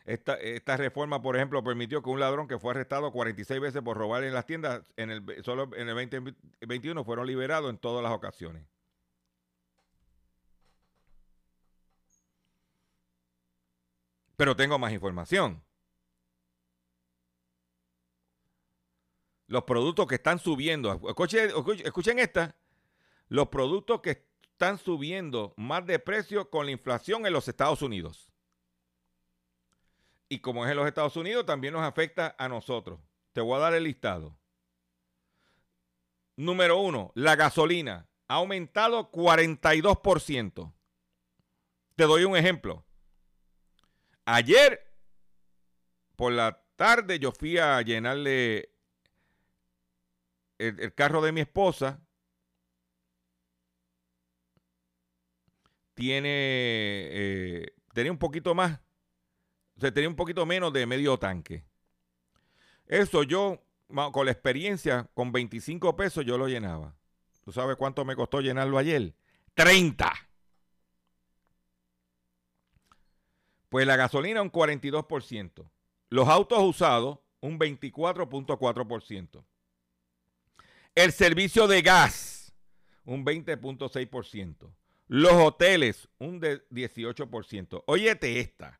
Esta, 0.07 0.77
reforma, 0.77 1.21
por 1.21 1.35
ejemplo, 1.35 1.61
permitió 1.61 2.01
que 2.01 2.09
un 2.09 2.21
ladrón 2.21 2.47
que 2.47 2.57
fue 2.57 2.71
arrestado 2.71 3.11
46 3.11 3.59
veces 3.59 3.81
por 3.81 3.97
robar 3.97 4.23
en 4.23 4.33
las 4.33 4.45
tiendas, 4.45 4.93
en 4.95 5.11
el, 5.11 5.43
solo 5.43 5.69
en 5.75 5.89
el 5.89 5.95
2021 5.95 7.03
fueron 7.03 7.27
liberados 7.27 7.69
en 7.69 7.77
todas 7.77 8.01
las 8.01 8.13
ocasiones. 8.13 8.63
Pero 14.37 14.55
tengo 14.55 14.79
más 14.79 14.93
información. 14.93 15.61
Los 19.47 19.63
productos 19.63 20.07
que 20.07 20.15
están 20.15 20.39
subiendo, 20.39 21.01
escuchen, 21.83 22.19
esta, 22.19 22.55
los 23.27 23.49
productos 23.49 24.01
que 24.01 24.25
están 24.43 24.77
subiendo 24.77 25.53
más 25.57 25.85
de 25.85 25.99
precio 25.99 26.49
con 26.49 26.65
la 26.65 26.71
inflación 26.71 27.25
en 27.25 27.33
los 27.33 27.47
Estados 27.47 27.81
Unidos 27.81 28.31
y 30.29 30.39
como 30.39 30.65
es 30.65 30.71
en 30.71 30.77
los 30.77 30.87
Estados 30.87 31.15
Unidos, 31.15 31.45
también 31.45 31.73
nos 31.73 31.83
afecta 31.83 32.35
a 32.37 32.49
nosotros. 32.49 32.99
Te 33.33 33.41
voy 33.41 33.55
a 33.55 33.59
dar 33.59 33.73
el 33.73 33.83
listado. 33.83 34.37
Número 36.35 36.79
uno, 36.79 37.11
la 37.15 37.35
gasolina 37.35 38.09
ha 38.27 38.35
aumentado 38.35 39.09
42%. 39.11 40.73
Te 41.95 42.03
doy 42.03 42.25
un 42.25 42.35
ejemplo. 42.35 42.85
Ayer 44.29 44.85
por 46.15 46.33
la 46.33 46.61
tarde 46.75 47.17
yo 47.17 47.31
fui 47.31 47.57
a 47.57 47.81
llenarle 47.81 48.69
el, 50.57 50.93
carro 50.93 51.21
de 51.21 51.31
mi 51.31 51.41
esposa. 51.41 51.99
Tiene, 55.93 56.29
eh, 56.29 57.73
tenía 57.93 58.11
un 58.11 58.19
poquito 58.19 58.53
más 58.53 58.79
se 59.79 59.91
tenía 59.91 60.09
un 60.09 60.15
poquito 60.15 60.45
menos 60.45 60.73
de 60.73 60.85
medio 60.85 61.17
tanque. 61.17 61.63
Eso 62.87 63.23
yo, 63.23 63.63
con 64.11 64.25
la 64.25 64.31
experiencia, 64.31 65.09
con 65.13 65.31
25 65.31 65.95
pesos 65.95 66.25
yo 66.25 66.37
lo 66.37 66.47
llenaba. 66.47 66.95
¿Tú 67.43 67.51
sabes 67.51 67.77
cuánto 67.77 68.03
me 68.03 68.15
costó 68.15 68.41
llenarlo 68.41 68.77
ayer? 68.77 69.13
30. 69.53 70.26
Pues 73.69 73.85
la 73.85 73.95
gasolina 73.95 74.41
un 74.41 74.51
42%. 74.51 75.69
Los 76.09 76.27
autos 76.27 76.59
usados 76.59 77.19
un 77.41 77.59
24.4%. 77.59 79.43
El 80.95 81.11
servicio 81.11 81.67
de 81.67 81.81
gas 81.81 82.53
un 83.05 83.25
20.6%. 83.25 84.73
Los 85.07 85.33
hoteles 85.33 86.09
un 86.19 86.41
18%. 86.41 87.83
Óyete 87.87 88.39
esta. 88.39 88.79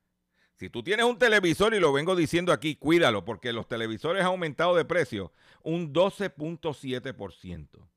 Si 0.55 0.69
tú 0.69 0.83
tienes 0.83 1.05
un 1.05 1.17
televisor 1.19 1.73
y 1.73 1.79
lo 1.79 1.93
vengo 1.93 2.15
diciendo 2.15 2.51
aquí, 2.51 2.75
cuídalo 2.75 3.23
porque 3.23 3.53
los 3.53 3.67
televisores 3.67 4.21
han 4.21 4.27
aumentado 4.27 4.75
de 4.75 4.85
precio 4.85 5.31
un 5.63 5.93
12.7%. 5.93 7.87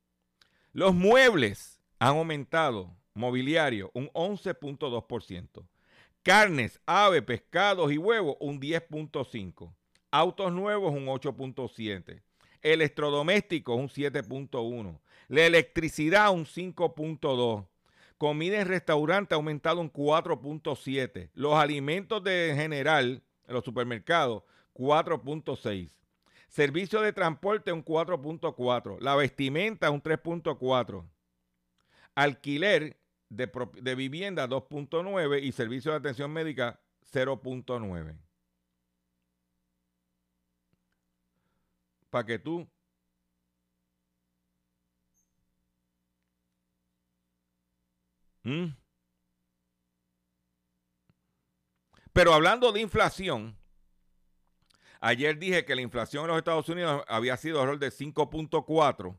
Los 0.73 0.93
muebles 0.93 1.81
han 1.99 2.17
aumentado, 2.17 2.95
mobiliario, 3.13 3.91
un 3.93 4.09
11.2%. 4.09 5.65
Carnes, 6.23 6.79
ave, 6.85 7.21
pescados 7.23 7.91
y 7.91 7.97
huevos, 7.97 8.37
un 8.39 8.59
10.5%. 8.59 9.73
Autos 10.11 10.51
nuevos, 10.51 10.93
un 10.93 11.07
8.7%. 11.07 12.21
Electrodomésticos, 12.61 13.75
un 13.75 13.89
7.1%. 13.89 14.99
La 15.29 15.45
electricidad, 15.45 16.31
un 16.31 16.45
5.2%. 16.45 17.67
Comida 18.19 18.61
en 18.61 18.67
restaurante 18.67 19.33
aumentado 19.33 19.81
un 19.81 19.91
4.7. 19.91 21.31
Los 21.33 21.55
alimentos 21.55 22.23
de 22.23 22.53
general 22.55 23.23
en 23.47 23.53
los 23.55 23.65
supermercados, 23.65 24.43
4.6. 24.75 25.89
Servicio 26.47 27.01
de 27.01 27.13
transporte, 27.13 27.71
un 27.71 27.83
4.4. 27.83 28.99
La 28.99 29.15
vestimenta, 29.15 29.89
un 29.89 30.03
3.4. 30.03 31.03
Alquiler 32.13 33.00
de, 33.31 33.49
de 33.81 33.95
vivienda, 33.95 34.47
2.9. 34.47 35.41
Y 35.41 35.51
servicio 35.53 35.91
de 35.91 35.97
atención 35.97 36.31
médica, 36.31 36.79
0.9. 37.11 38.17
Para 42.09 42.25
que 42.25 42.39
tú 42.39 42.69
¿Mm? 48.43 48.75
Pero 52.11 52.33
hablando 52.33 52.71
de 52.71 52.81
inflación, 52.81 53.55
ayer 54.99 55.37
dije 55.37 55.63
que 55.63 55.75
la 55.75 55.81
inflación 55.81 56.23
en 56.23 56.29
los 56.29 56.37
Estados 56.39 56.67
Unidos 56.67 57.03
había 57.07 57.37
sido 57.37 57.65
rol 57.65 57.79
de 57.79 57.91
5.4 57.91 59.17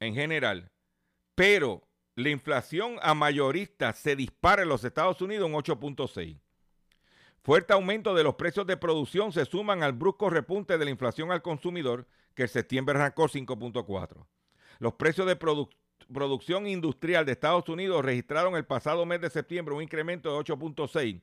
en 0.00 0.14
general, 0.14 0.70
pero 1.40 1.88
la 2.16 2.28
inflación 2.28 2.98
a 3.00 3.14
mayorista 3.14 3.94
se 3.94 4.14
dispara 4.14 4.60
en 4.60 4.68
los 4.68 4.84
Estados 4.84 5.22
Unidos 5.22 5.48
en 5.48 5.56
8.6. 5.56 6.38
Fuerte 7.42 7.72
aumento 7.72 8.14
de 8.14 8.22
los 8.22 8.34
precios 8.34 8.66
de 8.66 8.76
producción 8.76 9.32
se 9.32 9.46
suman 9.46 9.82
al 9.82 9.94
brusco 9.94 10.28
repunte 10.28 10.76
de 10.76 10.84
la 10.84 10.90
inflación 10.90 11.32
al 11.32 11.40
consumidor, 11.40 12.06
que 12.34 12.42
en 12.42 12.48
septiembre 12.50 12.94
arrancó 12.98 13.26
5.4. 13.26 14.26
Los 14.80 14.92
precios 14.96 15.26
de, 15.26 15.36
producción 15.36 15.80
producción 16.12 16.66
industrial 16.66 17.24
de 17.24 17.32
Estados 17.32 17.66
Unidos 17.70 18.04
registraron 18.04 18.54
el 18.54 18.66
pasado 18.66 19.06
mes 19.06 19.22
de 19.22 19.30
septiembre 19.30 19.74
un 19.74 19.82
incremento 19.82 20.30
de 20.30 20.44
8.6 20.44 21.22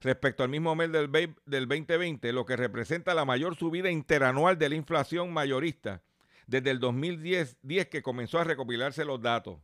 respecto 0.00 0.42
al 0.42 0.48
mismo 0.48 0.74
mes 0.74 0.90
del, 0.90 1.12
2020, 1.46 2.32
lo 2.32 2.44
que 2.44 2.56
representa 2.56 3.14
la 3.14 3.24
mayor 3.24 3.54
subida 3.54 3.88
interanual 3.88 4.58
de 4.58 4.68
la 4.68 4.74
inflación 4.74 5.32
mayorista 5.32 6.02
desde 6.46 6.70
el 6.70 6.80
2010 6.80 7.58
10 7.62 7.88
que 7.88 8.02
comenzó 8.02 8.38
a 8.38 8.44
recopilarse 8.44 9.04
los 9.04 9.20
datos. 9.20 9.58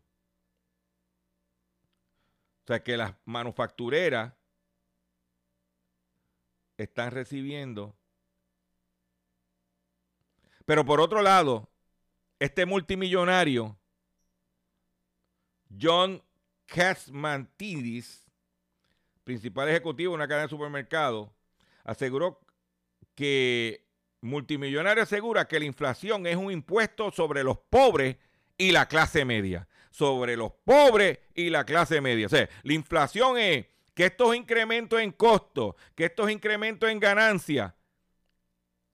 O 2.64 2.66
sea 2.66 2.83
que 2.83 2.97
las 2.97 3.14
manufactureras 3.24 4.35
están 6.76 7.11
recibiendo. 7.11 7.97
Pero 10.64 10.85
por 10.85 11.01
otro 11.01 11.20
lado, 11.20 11.68
este 12.39 12.64
multimillonario 12.64 13.76
John 15.78 16.22
Katzmantidis, 16.66 18.26
principal 19.24 19.68
ejecutivo 19.68 20.12
de 20.12 20.16
una 20.16 20.28
cadena 20.28 20.45
de 20.45 20.51
supermercados, 20.51 21.31
aseguró 21.85 22.41
que 23.14 23.89
multimillonario 24.21 25.03
asegura 25.03 25.47
que 25.47 25.59
la 25.59 25.64
inflación 25.64 26.27
es 26.27 26.37
un 26.37 26.53
impuesto 26.53 27.11
sobre 27.11 27.43
los 27.43 27.59
pobres 27.59 28.16
y 28.59 28.73
la 28.73 28.87
clase 28.87 29.25
media. 29.25 29.66
sobre 29.91 30.37
los 30.37 30.53
pobres 30.64 31.18
y 31.35 31.51
la 31.51 31.64
clase 31.64 32.01
media. 32.01 32.27
O 32.27 32.29
sea, 32.29 32.49
la 32.62 32.73
inflación 32.73 33.37
es 33.39 33.66
que 33.93 34.07
estos 34.07 34.37
incrementos 34.37 35.01
en 35.01 35.11
costo, 35.11 35.75
que 35.97 36.05
estos 36.05 36.31
incrementos 36.31 36.89
en 36.89 37.01
ganancia, 37.01 37.75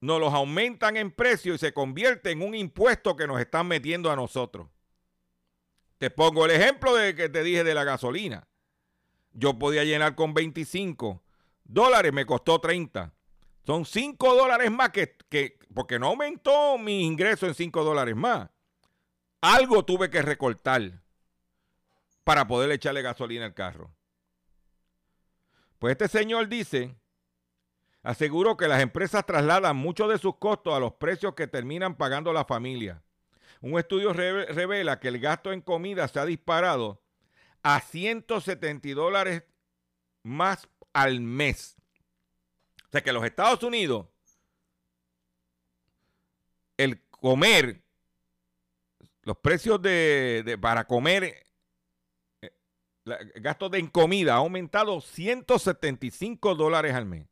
nos 0.01 0.18
los 0.20 0.33
aumentan 0.33 0.97
en 0.97 1.11
precio 1.11 1.55
y 1.55 1.59
se 1.59 1.72
convierte 1.72 2.31
en 2.31 2.43
un 2.43 2.55
impuesto 2.55 3.14
que 3.14 3.27
nos 3.27 3.41
están 3.41 3.68
metiendo 3.68 4.11
a 4.11 4.16
nosotros. 4.16 4.68
Te 5.99 6.11
pongo 6.11 6.45
el 6.45 6.53
ejemplo 6.53 6.95
de 6.95 7.14
que 7.14 7.29
te 7.29 7.43
dije 7.43 7.62
de 7.62 7.74
la 7.74 7.85
gasolina. 7.85 8.49
Yo 9.33 9.59
podía 9.59 9.85
llenar 9.85 10.14
con 10.14 10.35
25 10.35 11.22
dólares, 11.64 12.12
me 12.12 12.27
costó 12.27 12.61
30. 12.61 13.12
Son 13.67 13.85
5 13.85 14.35
dólares 14.35 14.71
más 14.71 14.91
que, 14.91 15.17
que, 15.29 15.59
porque 15.75 15.99
no 15.99 16.07
aumentó 16.09 16.79
mi 16.79 17.05
ingreso 17.05 17.47
en 17.47 17.55
5 17.55 17.83
dólares 17.83 18.14
más. 18.14 18.49
Algo 19.41 19.85
tuve 19.85 20.09
que 20.09 20.23
recortar 20.23 21.03
para 22.23 22.47
poder 22.47 22.71
echarle 22.71 23.03
gasolina 23.03 23.45
al 23.45 23.55
carro. 23.55 23.93
Pues 25.79 25.93
este 25.93 26.07
señor 26.07 26.49
dice, 26.49 26.97
aseguró 28.03 28.57
que 28.57 28.69
las 28.69 28.81
empresas 28.81 29.27
trasladan 29.27 29.77
muchos 29.77 30.09
de 30.09 30.19
sus 30.19 30.37
costos 30.37 30.73
a 30.73 30.81
los 30.81 30.95
precios 30.95 31.35
que 31.35 31.49
terminan 31.49 31.97
pagando 31.97 32.33
la 32.33 32.45
familia. 32.45 33.03
Un 33.61 33.79
estudio 33.79 34.12
revela 34.12 35.01
que 35.01 35.09
el 35.09 35.19
gasto 35.19 35.53
en 35.53 35.61
comida 35.61 36.07
se 36.07 36.21
ha 36.21 36.25
disparado 36.25 37.03
a 37.62 37.81
170 37.81 38.91
dólares 38.91 39.43
más 40.23 40.69
al 40.93 41.21
mes. 41.21 41.76
Sea 42.97 43.03
que 43.03 43.12
los 43.12 43.26
Estados 43.26 43.62
Unidos, 43.62 44.07
el 46.78 47.07
comer, 47.11 47.84
los 49.20 49.36
precios 49.36 49.82
de, 49.82 50.59
para 50.62 50.86
comer, 50.86 51.47
eh, 52.40 52.53
gastos 53.34 53.70
de 53.70 53.80
en 53.80 53.88
comida 53.88 54.32
ha 54.32 54.36
aumentado 54.38 54.99
175 55.03 56.55
dólares 56.55 56.94
al 56.94 57.05
mes. 57.05 57.28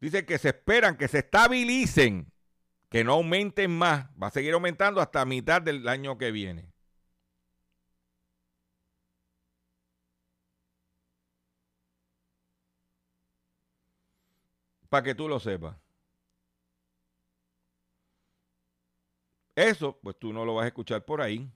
Dice 0.00 0.26
que 0.26 0.38
se 0.38 0.48
esperan 0.48 0.96
que 0.96 1.06
se 1.06 1.18
estabilicen, 1.18 2.32
que 2.90 3.04
no 3.04 3.12
aumenten 3.12 3.70
más. 3.70 4.08
Va 4.20 4.26
a 4.26 4.32
seguir 4.32 4.54
aumentando 4.54 5.00
hasta 5.00 5.24
mitad 5.24 5.62
del 5.62 5.86
año 5.86 6.18
que 6.18 6.32
viene. 6.32 6.72
Para 14.88 15.02
que 15.02 15.14
tú 15.14 15.28
lo 15.28 15.38
sepas. 15.38 15.76
Eso, 19.54 19.98
pues 20.00 20.16
tú 20.18 20.32
no 20.32 20.44
lo 20.44 20.54
vas 20.54 20.64
a 20.64 20.68
escuchar 20.68 21.04
por 21.04 21.20
ahí. 21.20 21.50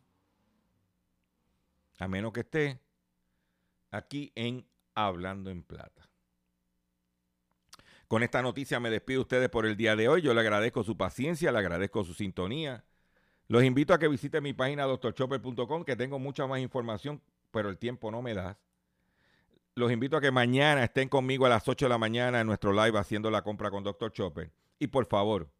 A 1.98 2.08
menos 2.08 2.32
que 2.32 2.40
esté 2.40 2.80
aquí 3.92 4.32
en 4.34 4.66
Hablando 4.94 5.50
en 5.50 5.62
Plata. 5.62 6.08
Con 8.08 8.22
esta 8.22 8.42
noticia 8.42 8.80
me 8.80 8.90
despido 8.90 9.22
ustedes 9.22 9.48
por 9.48 9.64
el 9.64 9.76
día 9.76 9.96
de 9.96 10.08
hoy. 10.08 10.20
Yo 10.20 10.34
le 10.34 10.40
agradezco 10.40 10.82
su 10.82 10.96
paciencia, 10.96 11.52
le 11.52 11.58
agradezco 11.58 12.04
su 12.04 12.12
sintonía. 12.12 12.84
Los 13.48 13.64
invito 13.64 13.94
a 13.94 13.98
que 13.98 14.08
visiten 14.08 14.42
mi 14.42 14.52
página 14.52 14.84
doctorchopper.com, 14.84 15.84
que 15.84 15.96
tengo 15.96 16.18
mucha 16.18 16.46
más 16.46 16.60
información, 16.60 17.22
pero 17.50 17.70
el 17.70 17.78
tiempo 17.78 18.10
no 18.10 18.20
me 18.20 18.34
da. 18.34 18.58
Los 19.74 19.90
invito 19.90 20.18
a 20.18 20.20
que 20.20 20.30
mañana 20.30 20.84
estén 20.84 21.08
conmigo 21.08 21.46
a 21.46 21.48
las 21.48 21.66
8 21.66 21.86
de 21.86 21.88
la 21.88 21.96
mañana 21.96 22.40
en 22.40 22.46
nuestro 22.46 22.72
live 22.72 22.98
haciendo 22.98 23.30
la 23.30 23.40
compra 23.42 23.70
con 23.70 23.82
Dr. 23.82 24.12
Chopper. 24.12 24.52
Y 24.78 24.88
por 24.88 25.06
favor, 25.06 25.50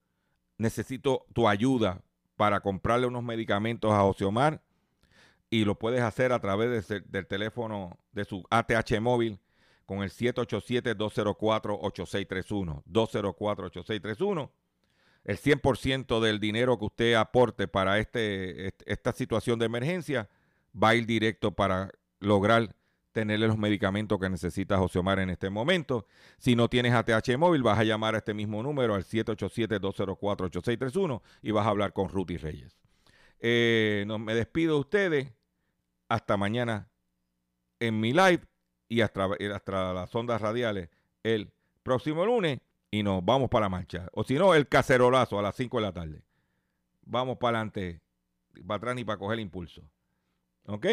necesito 0.59 1.25
tu 1.33 1.49
ayuda 1.49 2.03
para 2.37 2.61
comprarle 2.61 3.07
unos 3.07 3.23
medicamentos 3.23 3.91
a 3.93 4.05
Oceomar 4.05 4.63
y 5.49 5.65
lo 5.65 5.79
puedes 5.79 6.03
hacer 6.03 6.33
a 6.33 6.41
través 6.41 6.89
del 6.89 7.27
teléfono 7.27 7.99
de 8.13 8.25
su 8.25 8.45
ATH 8.51 9.01
móvil 9.01 9.41
con 9.87 10.03
el 10.03 10.11
787-204-8631. 10.11 12.83
204-8631. 12.85 14.51
El 15.25 15.39
100% 15.39 16.21
del 16.21 16.41
dinero 16.41 16.77
que 16.79 16.87
usted 16.87 17.15
aporte 17.15 17.69
para 17.69 17.99
este, 17.99 18.75
esta 18.87 19.13
situación 19.13 19.57
de 19.59 19.67
emergencia 19.67 20.29
va 20.75 20.89
a 20.91 20.95
ir 20.97 21.07
directo 21.07 21.53
para 21.53 21.93
lograr 22.19 22.75
tenerle 23.13 23.47
los 23.47 23.59
medicamentos 23.59 24.19
que 24.19 24.29
necesita 24.29 24.77
José 24.79 24.99
Omar 24.99 25.21
en 25.21 25.31
este 25.31 25.49
momento. 25.51 26.07
Si 26.39 26.57
no 26.57 26.69
tienes 26.69 26.95
ATH 26.95 27.39
móvil, 27.39 27.63
vas 27.63 27.79
a 27.79 27.85
llamar 27.85 28.15
a 28.15 28.19
este 28.19 28.35
mismo 28.35 28.63
número 28.63 28.95
al 28.95 29.05
787-204-8631 29.05 31.23
y 31.43 31.51
vas 31.51 31.67
a 31.67 31.71
hablar 31.71 31.93
con 31.93 32.09
Ruti 32.09 32.39
Reyes. 32.39 32.79
Eh, 33.39 34.05
no, 34.07 34.19
me 34.19 34.35
despido 34.35 34.75
de 34.75 34.81
ustedes. 34.81 35.33
Hasta 36.09 36.37
mañana 36.37 36.91
en 37.81 37.99
mi 37.99 38.13
live 38.13 38.43
y 38.89 39.01
hasta, 39.01 39.27
hasta 39.55 39.95
las 39.95 40.15
ondas 40.15 40.43
radiales 40.43 40.91
el 41.23 41.51
próximo 41.83 42.27
lunes 42.27 42.61
y 42.91 43.03
nos 43.03 43.25
vamos 43.25 43.49
para 43.49 43.65
la 43.67 43.71
marcha. 43.71 44.09
O 44.13 44.23
si 44.23 44.35
no, 44.35 44.55
el 44.55 44.69
cacerolazo 44.69 45.39
a 45.39 45.43
las 45.43 45.57
5 45.57 45.79
de 45.79 45.83
la 45.83 45.93
tarde. 45.93 46.23
Vamos 47.03 47.39
para 47.39 47.59
adelante, 47.59 48.03
para 48.67 48.77
atrás 48.77 48.95
ni 48.95 49.05
para 49.05 49.19
coger 49.19 49.41
impulso. 49.41 49.83
¿Ok? 50.67 50.87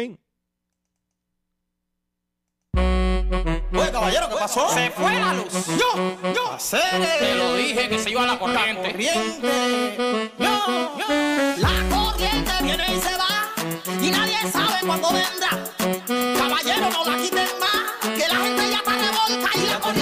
Oye, 3.72 3.92
caballero, 3.92 4.28
¿qué 4.28 4.34
pasó? 4.36 4.68
Se 4.70 4.90
fue 4.90 5.14
la 5.14 5.34
luz. 5.34 5.52
Yo, 5.78 6.32
yo. 6.34 6.58
Te 6.70 7.34
lo 7.36 7.54
dije 7.54 7.88
que 7.88 7.98
se 7.98 8.10
iba 8.10 8.24
a 8.24 8.26
la 8.26 8.38
corriente. 8.38 8.82
La 8.82 8.90
corriente. 8.90 10.32
Yo, 10.38 10.98
yo. 10.98 11.06
La 11.58 11.96
corriente 11.96 12.52
viene 12.62 12.84
y 12.96 13.00
se 13.00 13.16
va. 13.16 13.52
Y 14.02 14.10
nadie 14.10 14.38
sabe 14.50 14.80
cuándo 14.84 15.08
vendrá. 15.12 15.50
Caballero, 16.36 16.90
no 16.90 17.04
la 17.04 17.22
quiten 17.22 17.48
más. 17.60 18.10
Que 18.16 18.28
la 18.28 18.36
gente 18.36 18.70
ya 18.70 18.78
está 18.78 18.92
revolta 18.92 19.48
y 19.54 19.66
la 19.66 19.78
corriente 19.78 19.99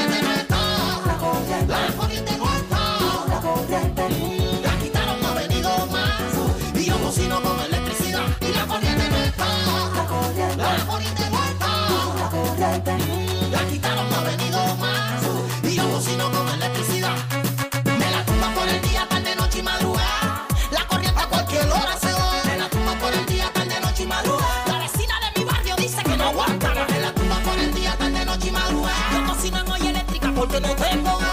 porque 30.39 30.61
no 30.61 30.75
tengo. 30.77 31.28